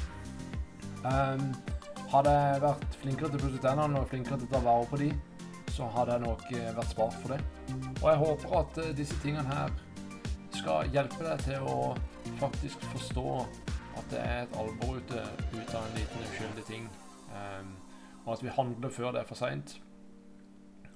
Um, 1.05 1.45
hadde 2.11 2.33
jeg 2.35 2.63
vært 2.65 2.97
flinkere 3.03 3.31
til 3.31 3.39
å 3.39 3.43
pusse 3.45 3.61
tennene 3.63 4.01
og 4.01 4.09
flinkere 4.11 4.41
til 4.41 4.49
å 4.49 4.51
ta 4.51 4.63
vare 4.65 4.89
på 4.91 4.99
de, 4.99 5.11
så 5.71 5.87
hadde 5.95 6.17
jeg 6.17 6.25
nok 6.25 6.43
vært 6.51 6.91
spart 6.91 7.15
for 7.21 7.35
det. 7.35 7.39
Og 8.01 8.07
jeg 8.09 8.21
håper 8.25 8.57
at 8.59 8.81
disse 8.97 9.19
tingene 9.23 9.47
her 9.47 9.71
skal 10.61 10.89
hjelpe 10.93 11.25
deg 11.25 11.39
til 11.41 11.63
å 11.65 11.77
faktisk 12.37 12.83
forstå 12.91 13.29
at 13.97 14.11
det 14.11 14.19
er 14.21 14.43
et 14.43 14.57
alvor 14.61 14.99
ute 14.99 15.23
ut 15.55 15.71
av 15.73 15.85
en 15.87 15.95
liten 15.95 16.25
uskyldig 16.27 16.65
ting, 16.67 16.83
um, 17.33 17.71
og 18.25 18.35
at 18.35 18.43
vi 18.45 18.53
handler 18.53 18.93
før 18.93 19.15
det 19.15 19.23
er 19.23 19.29
for 19.29 19.39
seint. 19.39 19.73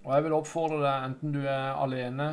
Og 0.04 0.12
jeg 0.13 0.25
vil 0.28 0.36
oppfordre 0.38 0.84
deg, 0.84 1.08
enten 1.10 1.34
du 1.34 1.41
er 1.41 1.80
alene 1.82 2.30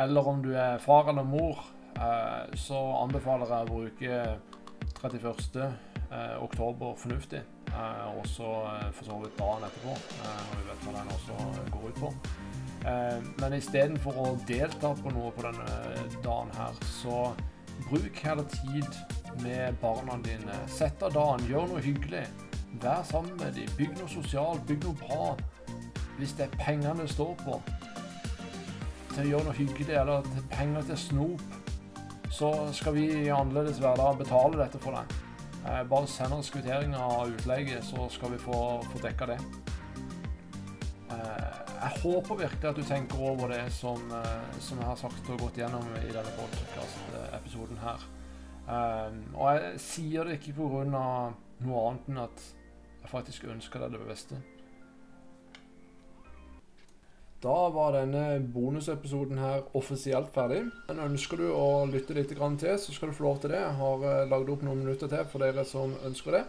eller 0.00 0.28
om 0.30 0.40
du 0.40 0.54
er 0.56 0.80
far 0.80 1.10
eller 1.12 1.26
mor, 1.28 1.60
uh, 2.00 2.48
så 2.56 2.80
anbefaler 3.02 3.52
jeg 3.52 3.68
å 3.68 3.72
bruke 3.74 4.22
31. 5.02 5.66
Eh, 6.12 6.34
oktober 6.44 6.92
fornuftig. 7.00 7.40
Uh, 7.72 8.18
og 8.18 8.26
så 8.28 8.48
for 8.92 9.06
så 9.08 9.14
vidt 9.22 9.38
dagen 9.38 9.64
etterpå, 9.64 9.94
når 9.96 10.58
vi 10.58 10.66
vet 10.68 10.84
hva 10.84 10.92
den 10.98 11.14
også 11.14 11.38
går 11.72 11.86
ut 11.88 12.00
på. 12.02 12.10
Eh, 12.82 13.18
men 13.38 13.54
istedenfor 13.54 14.16
å 14.18 14.28
delta 14.48 14.90
på 14.98 15.12
noe 15.14 15.30
på 15.36 15.44
denne 15.46 16.06
dagen 16.24 16.50
her, 16.56 16.78
så 16.98 17.30
bruk 17.88 18.18
heller 18.24 18.48
tid 18.50 18.88
med 19.42 19.78
barna 19.82 20.18
dine. 20.24 20.56
Sett 20.70 21.02
av 21.02 21.14
dagen, 21.14 21.46
gjør 21.50 21.70
noe 21.70 21.84
hyggelig. 21.84 22.26
Vær 22.82 23.04
sammen 23.06 23.36
med 23.38 23.54
dem. 23.54 23.70
Bygg 23.78 23.94
noe 24.00 24.10
sosialt, 24.10 24.64
bygg 24.66 24.86
noe 24.88 24.98
bra 25.04 25.34
hvis 26.18 26.34
det 26.38 26.44
er 26.44 26.58
pengene 26.60 27.02
det 27.02 27.10
står 27.10 27.32
på, 27.40 27.56
til 29.14 29.22
å 29.22 29.28
gjøre 29.30 29.46
noe 29.48 29.56
hyggelig, 29.56 29.96
eller 29.96 30.26
til 30.28 30.44
penger 30.52 30.84
til 30.90 31.00
snop, 31.00 31.56
så 32.32 32.50
skal 32.76 32.94
vi 32.96 33.06
i 33.24 33.32
Annerledes 33.32 33.80
hverdag 33.82 34.20
betale 34.20 34.60
dette 34.60 34.80
for 34.82 34.98
deg. 34.98 35.16
Eh, 35.62 35.82
bare 35.88 36.10
send 36.10 36.36
oss 36.36 36.52
kvitteringer 36.52 37.00
av 37.00 37.32
utleie, 37.32 37.80
så 37.82 38.06
skal 38.12 38.36
vi 38.36 38.40
få, 38.44 38.60
få 38.92 39.02
dekka 39.02 39.32
det. 39.32 39.40
Jeg 41.82 42.02
håper 42.02 42.38
virkelig 42.38 42.68
at 42.70 42.78
du 42.78 42.84
tenker 42.86 43.22
over 43.26 43.50
det 43.50 43.64
som, 43.74 43.98
eh, 44.14 44.58
som 44.62 44.78
jeg 44.78 44.86
har 44.86 44.98
sagt 45.00 45.30
og 45.34 45.40
gått 45.42 45.58
gjennom 45.58 45.88
i 45.98 46.12
denne 46.14 46.34
podcast-episoden 46.38 47.82
her. 47.82 48.08
Og 49.34 49.48
jeg 49.50 49.80
sier 49.82 50.24
det 50.24 50.38
ikke 50.38 50.54
pga. 50.54 50.84
noe 50.86 51.80
annet 51.88 52.08
enn 52.08 52.18
at 52.22 52.44
jeg 53.02 53.10
faktisk 53.10 53.44
ønsker 53.50 53.82
deg 53.82 53.96
det 53.98 54.06
beste. 54.06 54.38
Da 57.42 57.68
var 57.74 57.96
denne 57.96 58.38
bonusepisoden 58.54 59.40
her 59.42 59.64
offisielt 59.74 60.30
ferdig. 60.34 60.60
Men 60.86 61.02
ønsker 61.08 61.40
du 61.40 61.48
å 61.50 61.84
lytte 61.90 62.14
litt 62.14 62.30
til, 62.30 62.76
så 62.78 62.94
skal 62.94 63.10
du 63.10 63.16
få 63.16 63.24
lov 63.24 63.40
til 63.42 63.50
det. 63.50 63.58
Jeg 63.58 63.78
har 63.80 64.04
eh, 64.06 64.28
lagd 64.30 64.52
opp 64.52 64.62
noen 64.62 64.84
minutter 64.84 65.10
til 65.10 65.24
for 65.26 65.42
dere 65.42 65.64
som 65.66 65.96
ønsker 66.06 66.38
det. 66.38 66.44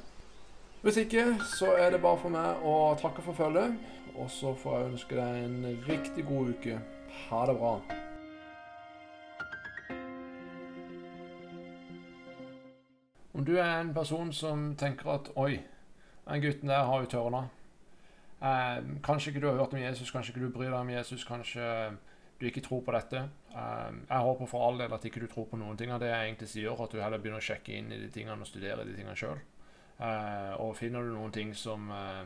Hvis 0.83 0.99
ikke, 1.01 1.25
så 1.55 1.71
er 1.79 1.95
det 1.95 2.01
bare 2.03 2.19
for 2.21 2.29
meg 2.29 2.61
å 2.67 2.93
takke 3.01 3.25
for 3.25 3.33
følget. 3.33 3.73
Og 4.15 4.29
så 4.31 4.53
får 4.55 4.77
jeg 4.77 4.91
ønske 4.91 5.17
deg 5.17 5.43
en 5.43 5.67
riktig 5.87 6.25
god 6.27 6.53
uke. 6.53 6.79
Ha 7.29 7.45
det 7.49 7.55
bra. 7.57 7.73
Om 13.33 13.45
du 13.45 13.57
er 13.57 13.79
en 13.79 13.93
person 13.93 14.33
som 14.33 14.75
tenker 14.75 15.09
at 15.09 15.29
'oi, 15.35 15.59
den 16.29 16.41
gutten 16.41 16.69
der 16.69 16.85
har 16.85 17.01
jo 17.01 17.09
tørna'. 17.17 17.47
Eh, 18.43 18.83
kanskje 19.03 19.31
ikke 19.31 19.41
du 19.41 19.47
har 19.47 19.57
hørt 19.57 19.73
om 19.73 19.79
Jesus, 19.79 20.11
kanskje 20.11 20.33
ikke 20.33 20.45
du 20.45 20.51
bryr 20.51 20.69
deg 20.69 20.79
om 20.79 20.89
Jesus, 20.89 21.23
kanskje 21.23 21.97
du 22.39 22.45
ikke 22.45 22.61
tror 22.61 22.81
på 22.81 22.91
dette. 22.91 23.29
Eh, 23.55 23.91
jeg 24.09 24.19
håper 24.19 24.45
for 24.45 24.67
all 24.67 24.79
del 24.79 24.93
at 24.93 25.05
ikke 25.05 25.19
du 25.19 25.27
tror 25.27 25.45
på 25.45 25.57
noen 25.57 25.77
ting 25.77 25.91
av 25.91 25.99
det 25.99 26.09
jeg 26.11 26.27
egentlig 26.27 26.49
sier, 26.49 26.83
at 26.83 26.91
du 26.91 27.01
heller 27.01 27.17
begynner 27.17 27.39
å 27.39 27.47
sjekke 27.47 27.77
inn 27.77 27.91
i 27.91 27.99
de 28.01 28.09
tingene 28.09 28.41
og 28.41 28.47
studere 28.47 28.85
de 28.85 28.95
tingene 28.95 29.15
sjøl. 29.15 29.39
Eh, 29.99 30.53
og 30.59 30.75
finner 30.75 31.03
du 31.03 31.13
noen 31.13 31.31
ting 31.31 31.53
som, 31.55 31.91
eh, 31.91 32.25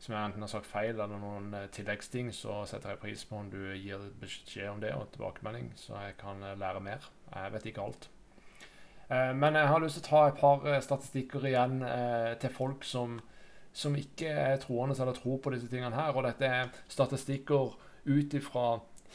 som 0.00 0.14
jeg 0.14 0.30
enten 0.30 0.44
har 0.44 0.50
sagt 0.52 0.68
feil, 0.68 0.94
eller 0.96 1.20
noen 1.20 1.52
eh, 1.56 1.68
tilleggsting, 1.74 2.30
så 2.32 2.62
setter 2.68 2.94
jeg 2.94 3.02
pris 3.02 3.24
på 3.28 3.36
om 3.36 3.50
du 3.52 3.60
gir 3.76 4.06
beskjed 4.20 4.70
om 4.70 4.80
det 4.80 4.94
og 4.96 5.10
tilbakemelding, 5.14 5.72
så 5.76 5.98
jeg 6.06 6.16
kan 6.20 6.40
eh, 6.42 6.56
lære 6.60 6.80
mer. 6.84 7.10
Jeg 7.34 7.52
vet 7.56 7.68
ikke 7.70 7.84
alt. 7.88 8.10
Men 9.10 9.56
jeg 9.58 9.66
har 9.66 9.80
lyst 9.82 9.96
til 9.98 10.04
å 10.04 10.06
ta 10.06 10.18
et 10.28 10.36
par 10.38 10.82
statistikker 10.86 11.42
igjen 11.48 11.80
til 12.38 12.52
folk 12.54 12.84
som 12.86 13.16
som 13.72 13.94
ikke 13.98 14.28
er 14.30 14.58
troende 14.62 14.96
eller 14.98 15.16
tror 15.16 15.38
på 15.42 15.52
disse 15.54 15.68
tingene 15.70 15.96
her. 15.96 16.14
Og 16.14 16.26
dette 16.26 16.46
er 16.46 16.70
statistikker 16.90 17.76
ut 18.06 18.34
ifra 18.34 18.66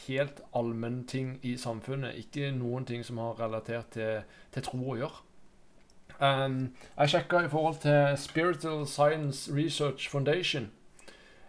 helt 0.05 0.41
allmennting 0.55 1.37
i 1.43 1.55
samfunnet. 1.59 2.17
Ikke 2.19 2.51
noen 2.55 2.85
ting 2.87 3.03
som 3.05 3.19
har 3.23 3.39
relatert 3.39 3.93
til, 3.95 4.23
til 4.51 4.67
tro 4.67 4.81
å 4.83 4.97
gjøre. 4.99 5.23
Um, 6.19 6.75
jeg 6.97 7.09
sjekka 7.09 7.39
i 7.43 7.49
forhold 7.49 7.75
til 7.83 8.17
Spiritual 8.17 8.87
Science 8.87 9.51
Research 9.55 10.09
Foundation. 10.09 10.71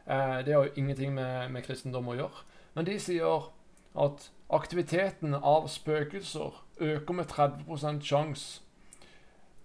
Uh, 0.07 0.45
det 0.45 0.55
har 0.55 0.65
jo 0.65 0.71
ingenting 0.77 1.15
med, 1.15 1.49
med, 1.49 1.63
kristendom 1.63 2.09
å 2.09 2.15
gjøre. 2.15 2.43
Men 2.75 2.87
de 2.87 2.99
sier 3.01 3.47
at 3.95 4.31
aktiviteten 4.51 5.35
av 5.35 5.69
spøkelser 5.71 6.63
øker 6.81 7.15
med 7.15 7.31
30 7.31 8.03
sjanse. 8.03 8.63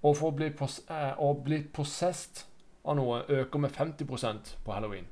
Og 0.01 0.17
for 0.17 0.31
å 0.31 0.35
bli, 0.37 0.49
pos 0.53 0.79
uh, 0.89 1.17
å 1.17 1.33
bli 1.33 1.63
possessed 1.73 2.45
av 2.85 2.97
noe 2.97 3.23
øker 3.29 3.59
med 3.59 3.73
50% 3.73 4.55
på 4.65 4.73
halloween. 4.73 5.09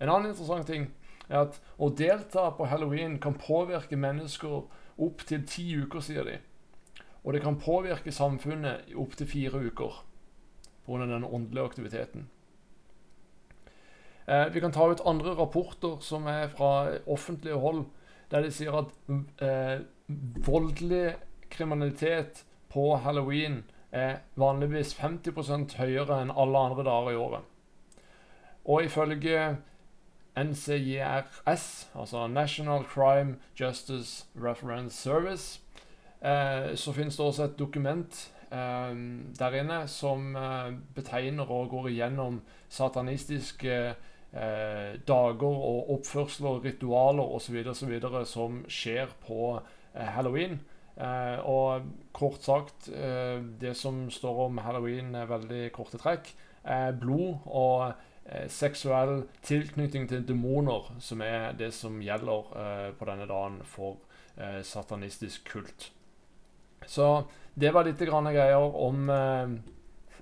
En 0.00 0.08
annen 0.08 0.30
interessant 0.30 0.66
ting 0.66 0.88
er 1.28 1.44
at 1.44 1.60
å 1.78 1.90
delta 1.90 2.48
på 2.54 2.66
halloween 2.70 3.18
kan 3.22 3.38
påvirke 3.38 3.98
mennesker 3.98 4.62
opp 5.00 5.26
til 5.26 5.44
ti 5.46 5.66
uker, 5.78 6.02
sier 6.02 6.26
de. 6.26 6.38
Og 7.24 7.32
det 7.32 7.42
kan 7.42 7.60
påvirke 7.60 8.12
samfunnet 8.12 8.88
i 8.88 8.96
opptil 8.98 9.28
fire 9.28 9.60
uker 9.66 10.04
pga. 10.86 11.06
den 11.06 11.24
åndelige 11.24 11.64
aktiviteten. 11.64 12.28
Eh, 14.26 14.46
vi 14.52 14.60
kan 14.60 14.72
ta 14.72 14.90
ut 14.90 15.00
andre 15.04 15.34
rapporter 15.34 16.00
som 16.00 16.26
er 16.26 16.48
fra 16.48 16.98
offentlige 17.06 17.58
hold, 17.58 17.84
der 18.30 18.42
de 18.42 18.50
sier 18.50 18.72
at 18.72 18.92
eh, 19.42 19.80
voldelig 20.46 21.16
kriminalitet 21.50 22.44
på 22.70 22.96
halloween 22.96 23.64
er 23.92 24.20
vanligvis 24.38 24.94
50% 24.94 25.76
høyere 25.76 26.20
enn 26.22 26.30
alle 26.30 26.58
andre 26.58 26.84
dager 26.86 27.10
i 27.10 27.18
året. 27.18 27.42
Og 28.64 28.84
ifølge 28.84 29.56
NCJRS, 30.38 31.90
altså 31.94 32.26
National 32.26 32.84
Crime 32.84 33.36
Justice 33.60 34.26
Reference 34.36 34.96
Service, 34.96 35.60
så 36.20 36.92
finnes 36.92 37.16
det 37.16 37.24
også 37.24 37.46
et 37.46 37.58
dokument 37.58 38.16
eh, 38.50 38.94
der 39.38 39.58
inne 39.60 39.80
som 39.88 40.36
eh, 40.36 40.72
betegner 40.94 41.50
og 41.50 41.70
går 41.70 41.90
igjennom 41.90 42.40
satanistiske 42.68 43.76
eh, 43.90 44.98
dager 45.08 45.46
og 45.70 45.92
oppførsler, 45.96 46.60
ritualer 46.64 47.34
osv. 47.36 47.62
som 48.24 48.64
skjer 48.68 49.14
på 49.26 49.60
eh, 49.94 50.06
halloween. 50.06 50.60
Og 51.00 51.86
kort 52.12 52.42
sagt, 52.44 52.90
det 53.60 53.70
som 53.76 54.10
står 54.10 54.40
om 54.44 54.58
halloween, 54.58 55.14
er 55.14 55.30
veldig 55.30 55.70
korte 55.72 55.96
trekk. 55.96 56.28
er 56.64 56.92
blod 56.92 57.38
og 57.46 57.94
seksuell 58.48 59.22
tilknytning 59.42 60.08
til 60.08 60.28
demoner, 60.28 60.92
som 60.98 61.22
er 61.22 61.56
det 61.56 61.72
som 61.72 62.02
gjelder 62.02 62.92
på 62.98 63.08
denne 63.08 63.26
dagen 63.30 63.62
for 63.64 63.96
satanistisk 64.62 65.48
kult. 65.48 65.90
Så 66.86 67.10
det 67.60 67.74
var 67.74 67.84
litt 67.84 68.00
greier 68.00 68.56
om, 68.56 69.10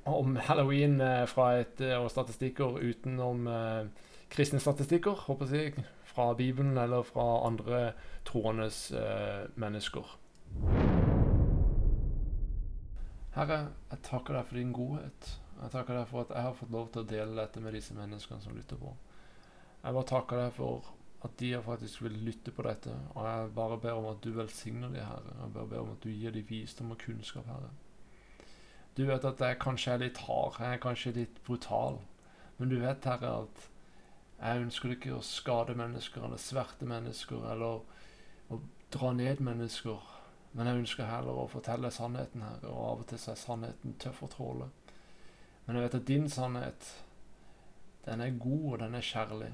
om 0.05 0.37
halloween 0.49 0.99
fra 1.31 1.53
et, 1.61 1.81
og 2.01 2.11
statistikker 2.11 2.81
utenom 2.83 3.47
kristne 4.33 4.61
statistikker, 4.61 5.25
håper 5.27 5.55
jeg, 5.55 5.85
fra 6.05 6.33
Bibelen 6.35 6.79
eller 6.79 7.03
fra 7.07 7.47
andre 7.47 7.93
troendes 8.29 8.91
eh, 8.93 9.49
mennesker. 9.55 10.17
Herre, 13.37 13.59
jeg 13.93 14.03
takker 14.09 14.35
deg 14.35 14.49
for 14.49 14.59
din 14.59 14.75
godhet. 14.75 15.31
Jeg 15.59 15.73
takker 15.75 15.99
deg 15.99 16.09
for 16.11 16.25
at 16.25 16.35
jeg 16.35 16.47
har 16.49 16.57
fått 16.59 16.75
lov 16.75 16.89
til 16.93 17.05
å 17.05 17.09
dele 17.09 17.39
dette 17.39 17.63
med 17.63 17.77
disse 17.77 17.97
menneskene 17.97 18.43
som 18.43 18.57
lytter 18.57 18.81
på. 18.81 18.95
Jeg 19.85 19.95
bare 19.95 20.11
takker 20.11 20.43
deg 20.43 20.57
for 20.57 20.89
at 21.25 21.41
de 21.41 21.63
faktisk 21.63 22.03
vil 22.03 22.13
lytte 22.13 22.53
på 22.55 22.63
dette. 22.63 22.95
Og 23.15 23.27
jeg 23.27 23.55
bare 23.55 23.79
ber 23.81 23.99
om 23.99 24.07
at 24.13 24.23
du 24.25 24.31
velsigner 24.33 24.89
dem, 24.89 25.03
Herre. 25.03 25.35
Jeg 25.43 25.53
bare 25.55 25.67
ber 25.67 25.81
om 25.81 25.91
at 25.97 26.05
du 26.05 26.11
gir 26.11 26.31
dem 26.31 26.47
visdom 26.49 26.91
og 26.95 26.99
kunnskap, 26.99 27.47
Herre. 27.47 27.71
Du 28.97 29.05
vet 29.07 29.25
at 29.25 29.41
jeg 29.41 29.59
kanskje 29.63 29.93
er 29.93 30.03
litt 30.03 30.19
hard, 30.27 30.57
jeg 30.59 30.75
er 30.75 30.83
kanskje 30.83 31.13
litt 31.17 31.43
brutal. 31.47 32.01
Men 32.59 32.71
du 32.71 32.79
vet, 32.79 33.05
Herre, 33.05 33.35
at 33.43 33.67
jeg 34.39 34.63
ønsker 34.63 34.95
ikke 34.95 35.17
å 35.17 35.25
skade 35.27 35.75
mennesker 35.79 36.23
eller 36.23 36.39
sverte 36.39 36.87
mennesker 36.87 37.51
eller 37.53 37.83
å 38.51 38.61
dra 38.95 39.13
ned 39.13 39.43
mennesker. 39.43 40.03
Men 40.55 40.71
jeg 40.71 40.83
ønsker 40.85 41.11
heller 41.11 41.43
å 41.43 41.51
fortelle 41.51 41.91
sannheten, 41.95 42.43
Herre, 42.47 42.71
og 42.71 42.85
av 42.93 43.03
og 43.03 43.09
til 43.11 43.19
er 43.19 43.39
sannheten 43.39 43.99
tøff 44.03 44.23
å 44.23 44.31
tråle. 44.33 44.71
Men 45.67 45.77
jeg 45.77 45.85
vet 45.85 45.99
at 45.99 46.09
din 46.09 46.29
sannhet, 46.33 46.93
den 48.07 48.23
er 48.25 48.39
god, 48.41 48.63
og 48.73 48.79
den 48.85 48.95
er 48.95 49.05
kjærlig. 49.05 49.51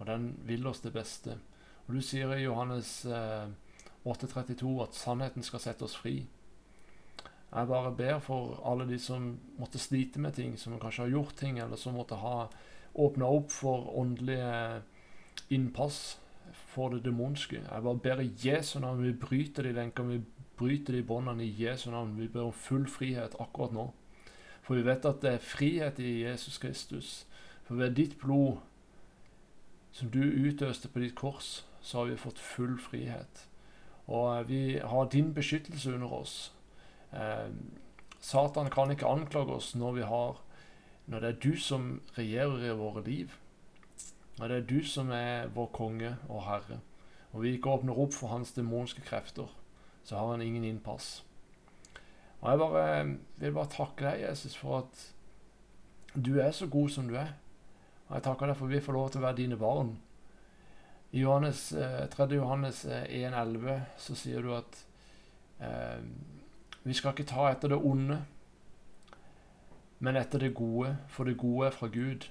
Og 0.00 0.06
den 0.08 0.32
vil 0.48 0.66
oss 0.66 0.80
det 0.80 0.94
beste. 0.96 1.36
Og 1.86 1.94
du 1.94 2.00
sier 2.04 2.32
i 2.34 2.44
Johannes 2.44 3.04
eh, 3.04 3.48
8,32 4.08 4.74
at 4.82 4.96
sannheten 4.96 5.44
skal 5.44 5.62
sette 5.62 5.84
oss 5.84 5.96
fri. 6.00 6.22
Jeg 7.50 7.66
bare 7.66 7.92
ber 7.96 8.20
for 8.22 8.60
alle 8.64 8.86
de 8.88 8.96
som 9.02 9.32
måtte 9.58 9.80
slite 9.82 10.20
med 10.22 10.36
ting, 10.38 10.56
som 10.58 10.78
kanskje 10.80 11.04
har 11.04 11.16
gjort 11.16 11.36
ting, 11.36 11.58
eller 11.58 11.76
som 11.76 11.98
måtte 11.98 12.20
ha 12.20 12.48
åpna 12.94 13.26
opp 13.26 13.50
for 13.52 13.90
åndelige 13.98 14.82
innpass 15.50 16.18
for 16.70 16.94
det 16.94 17.04
demonske. 17.04 17.60
Jeg 17.60 17.82
bare 17.82 18.02
ber 18.02 18.22
i 18.22 18.30
Jesu 18.44 18.78
navn. 18.80 19.02
Vi 19.02 19.12
bryter 19.12 19.66
de 19.66 19.74
lenkene, 19.74 20.18
vi 20.18 20.46
bryter 20.58 20.94
de 20.94 21.02
båndene 21.02 21.44
i 21.44 21.54
Jesu 21.64 21.90
navn. 21.90 22.16
Vi 22.18 22.28
ber 22.28 22.48
om 22.48 22.52
full 22.52 22.86
frihet 22.88 23.34
akkurat 23.40 23.74
nå. 23.74 23.90
For 24.62 24.78
vi 24.78 24.86
vet 24.86 25.04
at 25.04 25.22
det 25.22 25.34
er 25.34 25.44
frihet 25.44 25.98
i 25.98 26.20
Jesus 26.22 26.58
Kristus. 26.58 27.26
For 27.66 27.74
ved 27.74 27.96
ditt 27.98 28.18
blod, 28.20 28.60
som 29.92 30.10
du 30.10 30.22
utøste 30.22 30.88
på 30.88 31.02
ditt 31.02 31.16
kors, 31.18 31.64
så 31.82 31.98
har 31.98 32.10
vi 32.10 32.20
fått 32.20 32.38
full 32.38 32.78
frihet. 32.78 33.46
Og 34.06 34.26
eh, 34.36 34.46
vi 34.48 34.62
har 34.78 35.10
din 35.12 35.34
beskyttelse 35.34 35.94
under 35.94 36.12
oss. 36.20 36.52
Eh, 37.12 37.48
Satan 38.20 38.70
kan 38.70 38.90
ikke 38.92 39.08
anklage 39.08 39.56
oss 39.56 39.74
når 39.74 39.92
vi 39.92 40.02
har 40.06 40.40
Når 41.10 41.20
det 41.20 41.28
er 41.28 41.38
du 41.42 41.56
som 41.58 42.00
regjerer 42.14 42.68
i 42.68 42.74
våre 42.78 43.02
liv. 43.02 43.32
Når 44.38 44.48
det 44.48 44.56
er 44.56 44.66
du 44.68 44.84
som 44.86 45.08
er 45.10 45.48
vår 45.50 45.66
konge 45.74 46.12
og 46.28 46.44
herre. 46.46 46.78
Og 47.32 47.42
vi 47.42 47.56
ikke 47.56 47.70
åpner 47.70 47.98
opp 47.98 48.14
for 48.14 48.30
hans 48.30 48.52
demonske 48.52 49.02
krefter, 49.02 49.48
så 50.04 50.16
har 50.16 50.30
han 50.30 50.42
ingen 50.42 50.64
innpass. 50.64 51.24
Og 52.40 52.50
jeg 52.50 52.58
bare, 52.58 53.16
vil 53.36 53.52
bare 53.52 53.72
takke 53.74 54.06
deg, 54.06 54.22
Jesus, 54.28 54.54
for 54.56 54.84
at 54.84 55.02
du 56.14 56.38
er 56.38 56.50
så 56.50 56.66
god 56.66 56.88
som 56.88 57.08
du 57.08 57.16
er. 57.18 57.34
Og 58.10 58.16
jeg 58.16 58.26
takker 58.26 58.50
deg 58.50 58.58
for 58.58 58.72
vi 58.72 58.82
får 58.82 58.96
lov 58.96 59.10
til 59.10 59.22
å 59.22 59.28
være 59.28 59.38
dine 59.38 59.56
barn. 59.58 59.94
I 61.14 61.22
Johannes, 61.22 61.68
3. 61.70 62.24
Eh, 62.26 62.36
Johannes 62.36 62.84
1,11 62.86 63.68
eh, 63.70 63.86
så 63.98 64.16
sier 64.18 64.42
du 64.42 64.50
at 64.54 64.78
eh, 65.62 66.02
vi 66.82 66.94
skal 66.94 67.14
ikke 67.14 67.28
ta 67.30 67.46
etter 67.52 67.70
det 67.70 67.78
onde, 67.78 68.18
men 70.00 70.18
etter 70.18 70.42
det 70.42 70.56
gode, 70.58 70.96
for 71.12 71.28
det 71.28 71.38
gode 71.38 71.68
er 71.68 71.76
fra 71.76 71.90
Gud, 71.92 72.26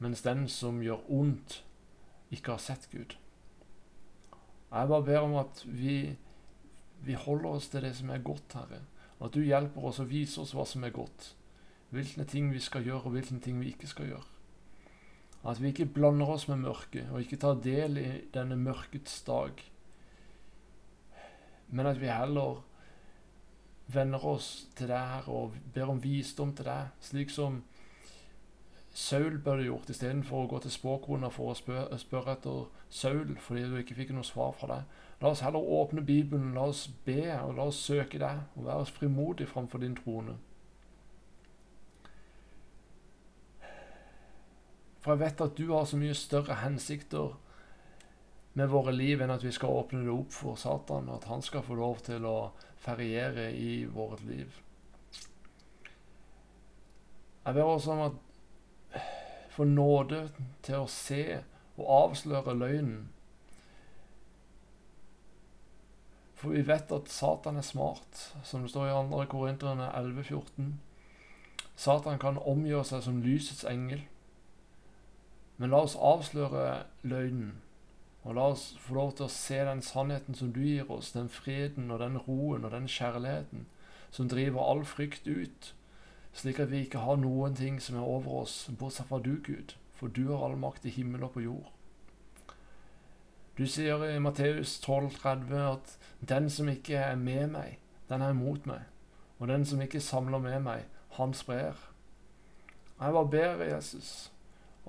mens 0.00 0.24
den 0.24 0.46
som 0.48 0.80
gjør 0.80 1.04
ondt, 1.12 1.60
ikke 2.32 2.54
har 2.54 2.64
sett 2.64 2.88
Gud. 2.92 3.16
Jeg 4.70 4.88
bare 4.88 5.04
ber 5.04 5.26
om 5.26 5.36
at 5.40 5.64
vi, 5.66 6.14
vi 7.04 7.18
holder 7.18 7.56
oss 7.58 7.68
til 7.68 7.84
det 7.84 7.92
som 7.98 8.12
er 8.14 8.24
godt, 8.24 8.54
Herre. 8.54 8.84
Og 9.18 9.26
at 9.28 9.36
du 9.36 9.42
hjelper 9.44 9.84
oss 9.90 9.98
og 10.00 10.12
viser 10.12 10.44
oss 10.44 10.54
hva 10.56 10.64
som 10.68 10.84
er 10.86 10.94
godt. 10.94 11.32
Hvilke 11.90 12.24
ting 12.24 12.52
vi 12.54 12.62
skal 12.62 12.86
gjøre, 12.86 13.02
og 13.10 13.16
hvilke 13.16 13.40
ting 13.42 13.58
vi 13.60 13.74
ikke 13.74 13.90
skal 13.90 14.12
gjøre. 14.14 14.39
At 15.44 15.60
vi 15.62 15.70
ikke 15.72 15.88
blander 15.88 16.28
oss 16.28 16.48
med 16.50 16.60
mørket, 16.66 17.08
og 17.12 17.22
ikke 17.22 17.38
tar 17.40 17.60
del 17.64 17.96
i 17.96 18.08
denne 18.34 18.58
mørkets 18.60 19.22
dag. 19.24 19.62
Men 21.70 21.86
at 21.86 22.00
vi 22.00 22.10
heller 22.12 22.60
venner 23.90 24.24
oss 24.26 24.68
til 24.76 24.90
deg, 24.90 25.06
Herre, 25.14 25.32
og 25.32 25.56
ber 25.74 25.92
om 25.94 26.02
visdom 26.02 26.52
til 26.56 26.68
deg, 26.68 26.90
slik 27.00 27.32
som 27.32 27.62
Saul 28.92 29.38
burde 29.38 29.64
gjort, 29.64 29.90
istedenfor 29.90 30.44
å 30.44 30.50
gå 30.50 30.58
til 30.64 30.74
spåkona 30.74 31.30
for 31.30 31.52
å 31.52 31.58
spørre, 31.58 31.98
spørre 31.98 32.34
etter 32.34 32.64
Saul 32.90 33.36
fordi 33.38 33.68
du 33.70 33.76
ikke 33.78 33.96
fikk 34.00 34.10
noe 34.16 34.26
svar 34.26 34.50
fra 34.58 34.68
deg. 34.72 34.96
La 35.22 35.30
oss 35.30 35.44
heller 35.46 35.62
åpne 35.78 36.02
Bibelen, 36.02 36.54
la 36.56 36.66
oss 36.72 36.88
be 37.06 37.22
og 37.36 37.54
la 37.56 37.68
oss 37.70 37.78
søke 37.86 38.18
deg 38.18 38.42
og 38.56 38.66
være 38.66 38.86
oss 38.86 38.94
frimodige 38.96 39.50
framfor 39.50 39.82
din 39.84 39.94
trone. 39.94 40.34
For 45.00 45.14
jeg 45.14 45.22
vet 45.24 45.44
at 45.44 45.56
du 45.56 45.70
har 45.72 45.86
så 45.88 45.98
mye 46.00 46.16
større 46.16 46.58
hensikter 46.60 47.36
med 48.58 48.68
våre 48.68 48.92
liv 48.92 49.22
enn 49.22 49.32
at 49.32 49.44
vi 49.44 49.52
skal 49.54 49.72
åpne 49.82 50.02
det 50.04 50.12
opp 50.12 50.34
for 50.34 50.58
Satan, 50.60 51.08
og 51.08 51.20
at 51.20 51.28
han 51.30 51.44
skal 51.44 51.64
få 51.64 51.78
lov 51.78 52.02
til 52.04 52.26
å 52.28 52.50
feriere 52.80 53.50
i 53.54 53.84
vårt 53.88 54.24
liv. 54.26 54.58
Jeg 57.44 57.56
ber 57.56 57.62
også 57.62 57.94
om 57.94 58.02
at 58.10 59.06
få 59.54 59.64
nåde 59.64 60.26
til 60.62 60.82
å 60.82 60.90
se 60.90 61.24
og 61.78 61.88
avsløre 61.96 62.54
løgnen. 62.58 63.08
For 66.40 66.54
vi 66.56 66.62
vet 66.64 66.92
at 66.92 67.10
Satan 67.12 67.60
er 67.60 67.64
smart, 67.64 68.22
som 68.44 68.62
det 68.64 68.70
står 68.72 68.88
i 68.88 68.92
2. 69.10 69.24
Korinterne 69.28 69.90
11,14. 69.92 70.70
Satan 71.76 72.20
kan 72.20 72.40
omgjøre 72.40 72.84
seg 72.88 73.04
som 73.04 73.20
lysets 73.24 73.64
engel. 73.68 74.06
Men 75.60 75.74
la 75.74 75.82
oss 75.84 75.96
avsløre 75.96 76.84
løgnen, 77.04 77.58
og 78.24 78.36
la 78.36 78.46
oss 78.54 78.70
få 78.80 78.96
lov 78.96 79.12
til 79.16 79.26
å 79.26 79.32
se 79.32 79.60
den 79.68 79.82
sannheten 79.84 80.36
som 80.36 80.54
du 80.56 80.62
gir 80.64 80.88
oss, 80.92 81.12
den 81.12 81.28
freden 81.32 81.92
og 81.92 82.00
den 82.00 82.16
roen 82.24 82.64
og 82.64 82.72
den 82.72 82.88
kjærligheten 82.88 83.68
som 84.10 84.28
driver 84.28 84.64
all 84.64 84.82
frykt 84.88 85.28
ut 85.28 85.74
slik 86.32 86.60
at 86.60 86.70
vi 86.70 86.84
ikke 86.84 87.02
har 87.04 87.18
noen 87.20 87.54
ting 87.56 87.80
som 87.82 87.96
er 87.98 88.06
over 88.06 88.42
oss, 88.44 88.70
bortsett 88.78 89.08
fra 89.08 89.18
du, 89.22 89.36
Gud, 89.44 89.74
for 89.96 90.08
du 90.08 90.30
har 90.30 90.46
all 90.46 90.58
makt 90.58 90.86
i 90.86 90.94
himmel 90.94 91.24
og 91.26 91.34
på 91.34 91.44
jord. 91.44 91.70
Du 93.58 93.66
sier 93.68 94.02
i 94.06 94.18
Matteus 94.22 94.78
12,30 94.84 95.54
at 95.58 95.96
den 96.28 96.48
som 96.50 96.68
ikke 96.70 96.96
er 96.96 97.16
med 97.16 97.50
meg, 97.52 97.78
den 98.08 98.22
er 98.22 98.32
imot 98.32 98.66
meg, 98.66 98.86
og 99.38 99.48
den 99.50 99.66
som 99.66 99.82
ikke 99.82 100.00
samler 100.00 100.40
med 100.40 100.60
meg, 100.64 100.86
han 101.18 101.34
sprer. 101.34 101.76
Jeg 103.00 103.16
bare 103.16 103.28
ber 103.32 103.64
Jesus 103.64 104.29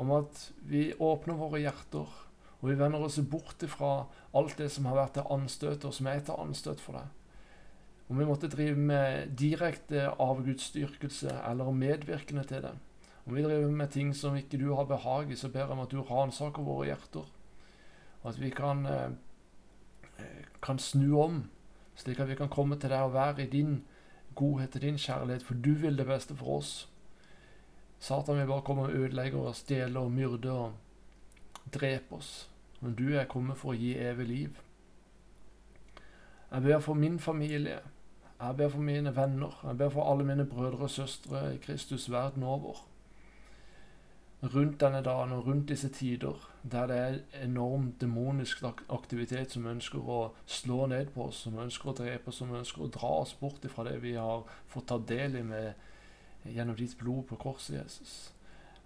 om 0.02 0.12
at 0.18 0.48
vi 0.66 0.90
åpner 0.98 1.38
våre 1.38 1.62
hjerter, 1.62 2.10
og 2.62 2.70
vi 2.70 2.78
vender 2.78 3.02
oss 3.06 3.20
bort 3.30 3.62
ifra 3.66 4.06
alt 4.38 4.58
det 4.58 4.70
som 4.74 4.88
har 4.90 4.98
vært 4.98 5.18
til 5.18 5.34
anstøt, 5.34 5.86
og 5.86 5.94
som 5.94 6.10
er 6.10 6.24
til 6.26 6.42
anstøt 6.42 6.82
for 6.82 6.98
deg. 6.98 7.10
Om 8.12 8.20
vi 8.20 8.28
måtte 8.28 8.50
drive 8.52 8.76
med 8.76 9.36
direkte 9.40 10.10
avgudsdyrkelse 10.20 11.32
eller 11.48 11.72
medvirkende 11.72 12.44
til 12.50 12.66
det. 12.66 12.74
Om 13.26 13.38
vi 13.38 13.44
driver 13.46 13.72
med 13.72 13.94
ting 13.94 14.12
som 14.18 14.36
ikke 14.36 14.60
du 14.60 14.74
har 14.76 14.90
behag 14.90 15.32
i, 15.32 15.38
så 15.40 15.50
ber 15.50 15.64
jeg 15.64 15.76
om 15.76 15.84
at 15.86 15.94
du 15.94 16.02
ransaker 16.02 16.66
våre 16.66 16.90
hjerter. 16.90 17.30
Og 18.22 18.30
at 18.34 18.42
vi 18.42 18.50
kan, 18.50 18.86
eh, 18.86 20.46
kan 20.62 20.80
snu 20.80 21.22
om, 21.22 21.44
slik 21.96 22.20
at 22.20 22.30
vi 22.30 22.36
kan 22.36 22.50
komme 22.50 22.76
til 22.80 22.90
deg 22.90 23.02
og 23.02 23.14
være 23.14 23.44
i 23.44 23.50
din 23.50 23.84
godhet 24.36 24.76
og 24.76 24.82
din 24.82 24.98
kjærlighet, 24.98 25.44
for 25.44 25.54
du 25.54 25.74
vil 25.74 25.98
det 25.98 26.08
beste 26.08 26.36
for 26.36 26.58
oss. 26.58 26.91
Satan 28.02 28.40
vil 28.40 28.50
bare 28.50 28.66
komme 28.66 28.88
og 28.90 28.96
ødelegge 28.98 29.38
og 29.38 29.56
stjele 29.56 30.00
og 30.00 30.12
myrde 30.12 30.52
og 30.52 30.74
drepe 31.74 32.18
oss. 32.18 32.50
Men 32.82 32.96
du 32.98 33.12
er 33.14 33.30
kommet 33.30 33.60
for 33.62 33.76
å 33.76 33.78
gi 33.78 33.94
evig 34.02 34.28
liv. 34.28 34.62
Jeg 36.52 36.64
ber 36.66 36.80
for 36.82 36.98
min 36.98 37.20
familie. 37.20 37.80
Jeg 38.42 38.58
ber 38.58 38.70
for 38.74 38.82
mine 38.82 39.16
venner, 39.16 39.60
jeg 39.64 39.78
ber 39.78 39.90
for 39.94 40.12
alle 40.12 40.24
mine 40.26 40.46
brødre 40.50 40.88
og 40.88 40.90
søstre 40.90 41.44
i 41.54 41.58
Kristus 41.62 42.12
verden 42.12 42.44
over. 42.44 42.88
Rundt 44.42 44.80
denne 44.82 45.04
dagen 45.06 45.32
og 45.32 45.46
rundt 45.46 45.70
disse 45.70 45.90
tider, 45.94 46.50
der 46.72 46.88
det 46.88 46.98
er 46.98 47.44
enorm 47.44 47.92
demonisk 48.02 48.64
aktivitet 48.90 49.54
som 49.54 49.68
ønsker 49.70 50.00
å 50.02 50.32
slå 50.46 50.88
ned 50.90 51.14
på 51.14 51.28
oss, 51.28 51.44
som 51.46 51.60
ønsker 51.62 51.92
å 51.92 51.96
drepe 52.00 52.34
oss, 52.34 52.40
som 52.42 52.56
ønsker 52.58 52.82
å 52.82 52.90
dra 52.96 53.12
oss 53.22 53.36
bort 53.38 53.68
fra 53.70 53.86
det 53.86 54.00
vi 54.02 54.16
har 54.18 54.42
fått 54.74 54.90
ta 54.90 54.98
del 54.98 55.38
i 55.38 55.46
med, 55.46 55.74
gjennom 56.44 56.76
ditt 56.76 56.98
blod 57.00 57.26
på 57.30 57.38
korset, 57.42 57.76
Jesus. 57.78 58.32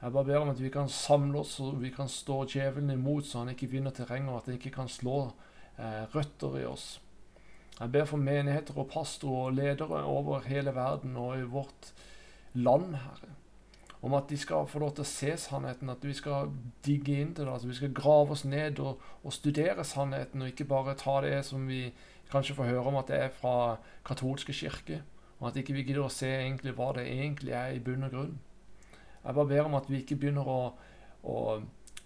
Jeg 0.01 0.11
bare 0.11 0.27
ber 0.27 0.43
om 0.43 0.51
at 0.51 0.59
vi 0.61 0.69
kan 0.69 0.89
samle 0.91 1.39
oss 1.39 1.55
og 1.63 1.79
vi 1.81 1.89
kan 1.93 2.09
stå 2.11 2.43
djevelen 2.51 2.91
imot, 2.93 3.25
så 3.25 3.41
han 3.41 3.53
ikke 3.53 3.71
vinner 3.71 3.95
terreng, 3.95 4.27
og 4.29 4.41
at 4.41 4.49
han 4.49 4.59
ikke 4.59 4.73
kan 4.75 4.91
slå 4.91 5.31
eh, 5.79 6.03
røtter 6.13 6.59
i 6.59 6.65
oss. 6.67 6.99
Jeg 7.79 7.91
ber 7.91 8.05
for 8.07 8.21
menigheter 8.21 8.77
og 8.79 8.91
pastorer 8.91 9.49
og 9.49 9.55
ledere 9.55 10.03
over 10.03 10.45
hele 10.47 10.75
verden 10.75 11.17
og 11.19 11.39
i 11.39 11.47
vårt 11.47 11.89
land, 12.53 12.95
Herre. 12.95 13.33
Om 14.05 14.13
at 14.13 14.29
de 14.29 14.37
skal 14.37 14.67
få 14.69 14.79
lov 14.79 14.93
til 14.95 15.01
å 15.01 15.09
se 15.09 15.31
sannheten, 15.41 15.89
at 15.89 16.03
vi 16.05 16.13
skal 16.13 16.51
digge 16.85 17.15
inn 17.17 17.33
til 17.33 17.47
det. 17.47 17.55
at 17.55 17.67
Vi 17.67 17.75
skal 17.75 17.93
grave 17.95 18.35
oss 18.35 18.45
ned 18.45 18.79
og, 18.79 19.01
og 19.23 19.33
studere 19.33 19.83
sannheten, 19.83 20.41
og 20.41 20.51
ikke 20.51 20.69
bare 20.69 20.93
ta 20.99 21.17
det 21.25 21.39
som 21.47 21.65
vi 21.67 21.89
kanskje 22.31 22.55
får 22.55 22.69
høre 22.69 22.85
om 22.91 22.99
at 23.01 23.09
det 23.09 23.17
er 23.17 23.33
fra 23.33 23.77
katolske 24.05 24.53
kirke. 24.53 25.01
Og 25.39 25.49
at 25.49 25.57
ikke 25.59 25.75
vi 25.75 25.83
gidder 25.83 26.05
å 26.05 26.13
se 26.13 26.29
egentlig 26.31 26.75
hva 26.77 26.91
det 26.95 27.05
egentlig 27.11 27.55
er 27.57 27.75
i 27.75 27.81
bunn 27.83 28.07
og 28.07 28.13
grunn. 28.13 28.35
Jeg 29.25 29.35
bare 29.35 29.49
ber 29.49 29.67
om 29.67 29.75
at 29.79 29.89
vi 29.89 29.99
ikke 30.01 30.17
begynner 30.21 30.47
å, 30.47 30.59
å 31.25 31.37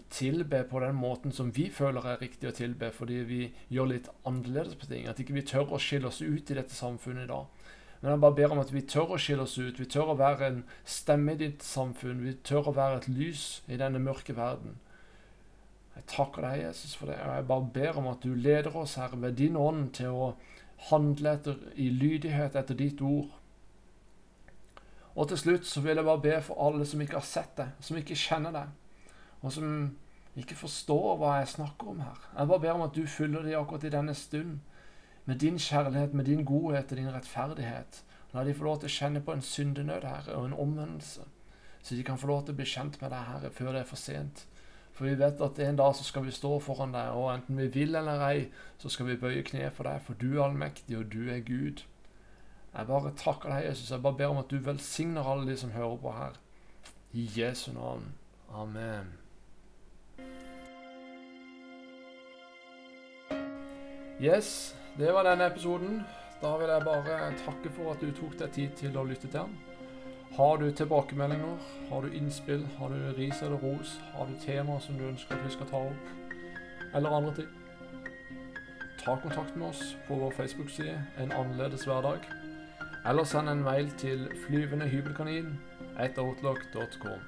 tilbe 0.09 0.63
på 0.69 0.79
den 0.81 0.95
måten 0.97 1.33
som 1.35 1.51
vi 1.53 1.67
føler 1.73 2.05
er 2.07 2.21
riktig 2.23 2.49
å 2.49 2.55
tilbe, 2.55 2.89
fordi 2.95 3.19
vi 3.29 3.41
gjør 3.69 3.91
litt 3.91 4.09
annerledes 4.27 4.77
på 4.79 4.89
ting. 4.89 5.05
At 5.07 5.19
ikke 5.21 5.35
vi 5.37 5.45
tør 5.45 5.75
å 5.75 5.81
skille 5.81 6.09
oss 6.09 6.21
ut 6.23 6.49
i 6.49 6.57
dette 6.57 6.73
samfunnet 6.73 7.27
i 7.27 7.31
dag. 7.31 7.69
Men 7.99 8.13
jeg 8.13 8.21
bare 8.23 8.37
ber 8.37 8.53
om 8.55 8.61
at 8.61 8.71
vi 8.71 8.85
tør 8.87 9.15
å 9.15 9.19
skille 9.19 9.43
oss 9.43 9.57
ut. 9.59 9.79
Vi 9.79 9.87
tør 9.91 10.13
å 10.13 10.19
være 10.19 10.47
en 10.47 10.61
stemme 10.87 11.35
i 11.35 11.41
ditt 11.41 11.65
samfunn. 11.67 12.21
Vi 12.23 12.37
tør 12.47 12.71
å 12.71 12.75
være 12.77 13.01
et 13.01 13.09
lys 13.11 13.47
i 13.67 13.79
denne 13.79 13.99
mørke 14.01 14.35
verden. 14.37 14.77
Jeg 15.97 16.07
takker 16.13 16.45
deg, 16.47 16.61
Jesus, 16.63 16.93
for 16.95 17.11
det. 17.11 17.17
Og 17.19 17.33
jeg 17.35 17.47
bare 17.49 17.71
ber 17.75 17.99
om 17.99 18.07
at 18.07 18.23
du 18.23 18.31
leder 18.31 18.75
oss, 18.79 18.95
Herre, 18.95 19.19
ved 19.19 19.35
din 19.41 19.59
ånd 19.59 19.89
til 19.97 20.15
å 20.15 20.29
handle 20.89 21.33
etter, 21.35 21.57
i 21.75 21.89
lydighet 21.89 22.55
etter 22.55 22.77
ditt 22.77 23.01
ord. 23.01 23.29
Og 25.15 25.27
til 25.27 25.39
slutt 25.41 25.67
så 25.67 25.81
vil 25.83 25.99
jeg 25.99 26.07
bare 26.07 26.23
be 26.23 26.35
for 26.45 26.61
alle 26.67 26.85
som 26.87 27.01
ikke 27.03 27.19
har 27.19 27.27
sett 27.27 27.57
deg, 27.57 27.73
som 27.83 27.97
ikke 27.99 28.15
kjenner 28.15 28.55
deg, 28.55 28.69
og 29.41 29.51
som 29.51 29.73
ikke 30.39 30.55
forstår 30.55 31.17
hva 31.19 31.39
jeg 31.39 31.55
snakker 31.55 31.91
om 31.91 32.03
her. 32.03 32.19
Jeg 32.37 32.51
bare 32.51 32.63
ber 32.63 32.77
om 32.77 32.85
at 32.85 32.95
du 32.95 33.03
fyller 33.07 33.43
dem 33.43 33.59
akkurat 33.59 33.87
i 33.87 33.91
denne 33.93 34.15
stund 34.15 34.59
med 35.25 35.41
din 35.43 35.59
kjærlighet, 35.59 36.13
med 36.13 36.25
din 36.25 36.45
godhet 36.45 36.91
og 36.91 36.97
din 36.97 37.11
rettferdighet. 37.13 38.03
La 38.33 38.45
de 38.45 38.53
få 38.53 38.63
lov 38.63 38.79
til 38.79 38.89
å 38.89 38.93
kjenne 38.93 39.23
på 39.25 39.33
en 39.33 39.43
syndenød, 39.43 40.05
Herre, 40.05 40.37
og 40.37 40.45
en 40.45 40.53
omvendelse, 40.53 41.25
så 41.81 41.95
de 41.95 42.05
kan 42.05 42.17
få 42.21 42.29
lov 42.29 42.45
til 42.45 42.53
å 42.53 42.59
bli 42.59 42.67
kjent 42.69 42.99
med 43.01 43.11
deg, 43.11 43.27
Herre, 43.27 43.51
før 43.53 43.73
det 43.73 43.83
er 43.83 43.89
for 43.89 43.99
sent. 43.99 44.45
For 44.99 45.07
vi 45.07 45.15
vet 45.15 45.39
at 45.39 45.59
en 45.63 45.77
dag 45.79 45.93
så 45.95 46.03
skal 46.03 46.25
vi 46.25 46.31
stå 46.35 46.57
foran 46.59 46.91
deg, 46.91 47.13
og 47.15 47.29
enten 47.31 47.55
vi 47.55 47.69
vil 47.71 47.95
eller 47.95 48.19
ei, 48.25 48.39
så 48.81 48.89
skal 48.91 49.07
vi 49.07 49.13
bøye 49.21 49.45
kne 49.47 49.69
for 49.71 49.87
deg, 49.87 50.01
for 50.03 50.19
du 50.19 50.33
er 50.33 50.41
allmektig, 50.43 50.97
og 50.99 51.05
du 51.13 51.29
er 51.31 51.39
Gud. 51.39 51.85
Jeg 52.73 52.87
bare 52.89 53.13
takker 53.15 53.47
deg, 53.47 53.69
Jesus. 53.69 53.93
Jeg 53.93 54.03
bare 54.03 54.17
ber 54.19 54.33
om 54.33 54.41
at 54.41 54.51
du 54.51 54.57
velsigner 54.59 55.23
alle 55.23 55.47
de 55.47 55.55
som 55.57 55.71
hører 55.71 55.95
på 56.03 56.11
her. 56.17 56.35
I 57.15 57.29
Jesu 57.37 57.71
navn. 57.77 58.11
Amen. 58.51 59.15
Yes, 64.19 64.75
det 64.99 65.15
var 65.15 65.23
denne 65.31 65.47
episoden. 65.47 66.03
Da 66.43 66.57
vil 66.59 66.75
jeg 66.75 66.83
bare 66.91 67.33
takke 67.45 67.71
for 67.71 67.95
at 67.95 68.03
du 68.03 68.11
tok 68.19 68.35
deg 68.43 68.51
tid 68.51 68.79
til 68.83 68.99
å 68.99 69.07
lytte 69.07 69.31
til 69.31 69.45
den. 69.45 69.59
Har 70.37 70.57
du 70.57 70.71
tilbakemeldinger, 70.71 71.57
har 71.89 72.01
du 72.01 72.13
innspill, 72.13 72.67
har 72.77 72.89
du 72.89 73.13
ris 73.17 73.41
eller 73.41 73.57
ros, 73.57 73.99
har 74.13 74.25
du 74.25 74.35
temaer 74.45 74.79
som 74.79 74.97
du 74.97 75.07
ønsker 75.07 75.35
at 75.35 75.45
vi 75.45 75.51
skal 75.51 75.67
ta 75.67 75.81
opp, 75.89 76.11
eller 76.95 77.09
andre 77.09 77.33
ting, 77.35 77.49
ta 79.03 79.15
kontakt 79.17 79.55
med 79.55 79.67
oss 79.67 79.95
på 80.07 80.15
vår 80.15 80.31
Facebook-side 80.31 81.01
En 81.17 81.31
annerledes 81.31 81.85
hverdag. 81.87 82.19
Eller 83.05 83.23
send 83.23 83.49
en 83.49 83.63
mail 83.63 83.91
til 83.97 84.27
flyvendehybelkanin 84.47 85.59
etter 85.99 86.21
outlook.com. 86.21 87.19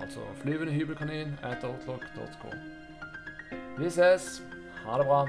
Altså 0.00 0.20
flyvendehybelkanin 0.42 1.36
etter 1.44 1.68
outlook.com. 1.68 2.58
Vi 3.78 3.86
ses. 3.86 4.42
Ha 4.84 4.98
det 4.98 5.06
bra. 5.06 5.26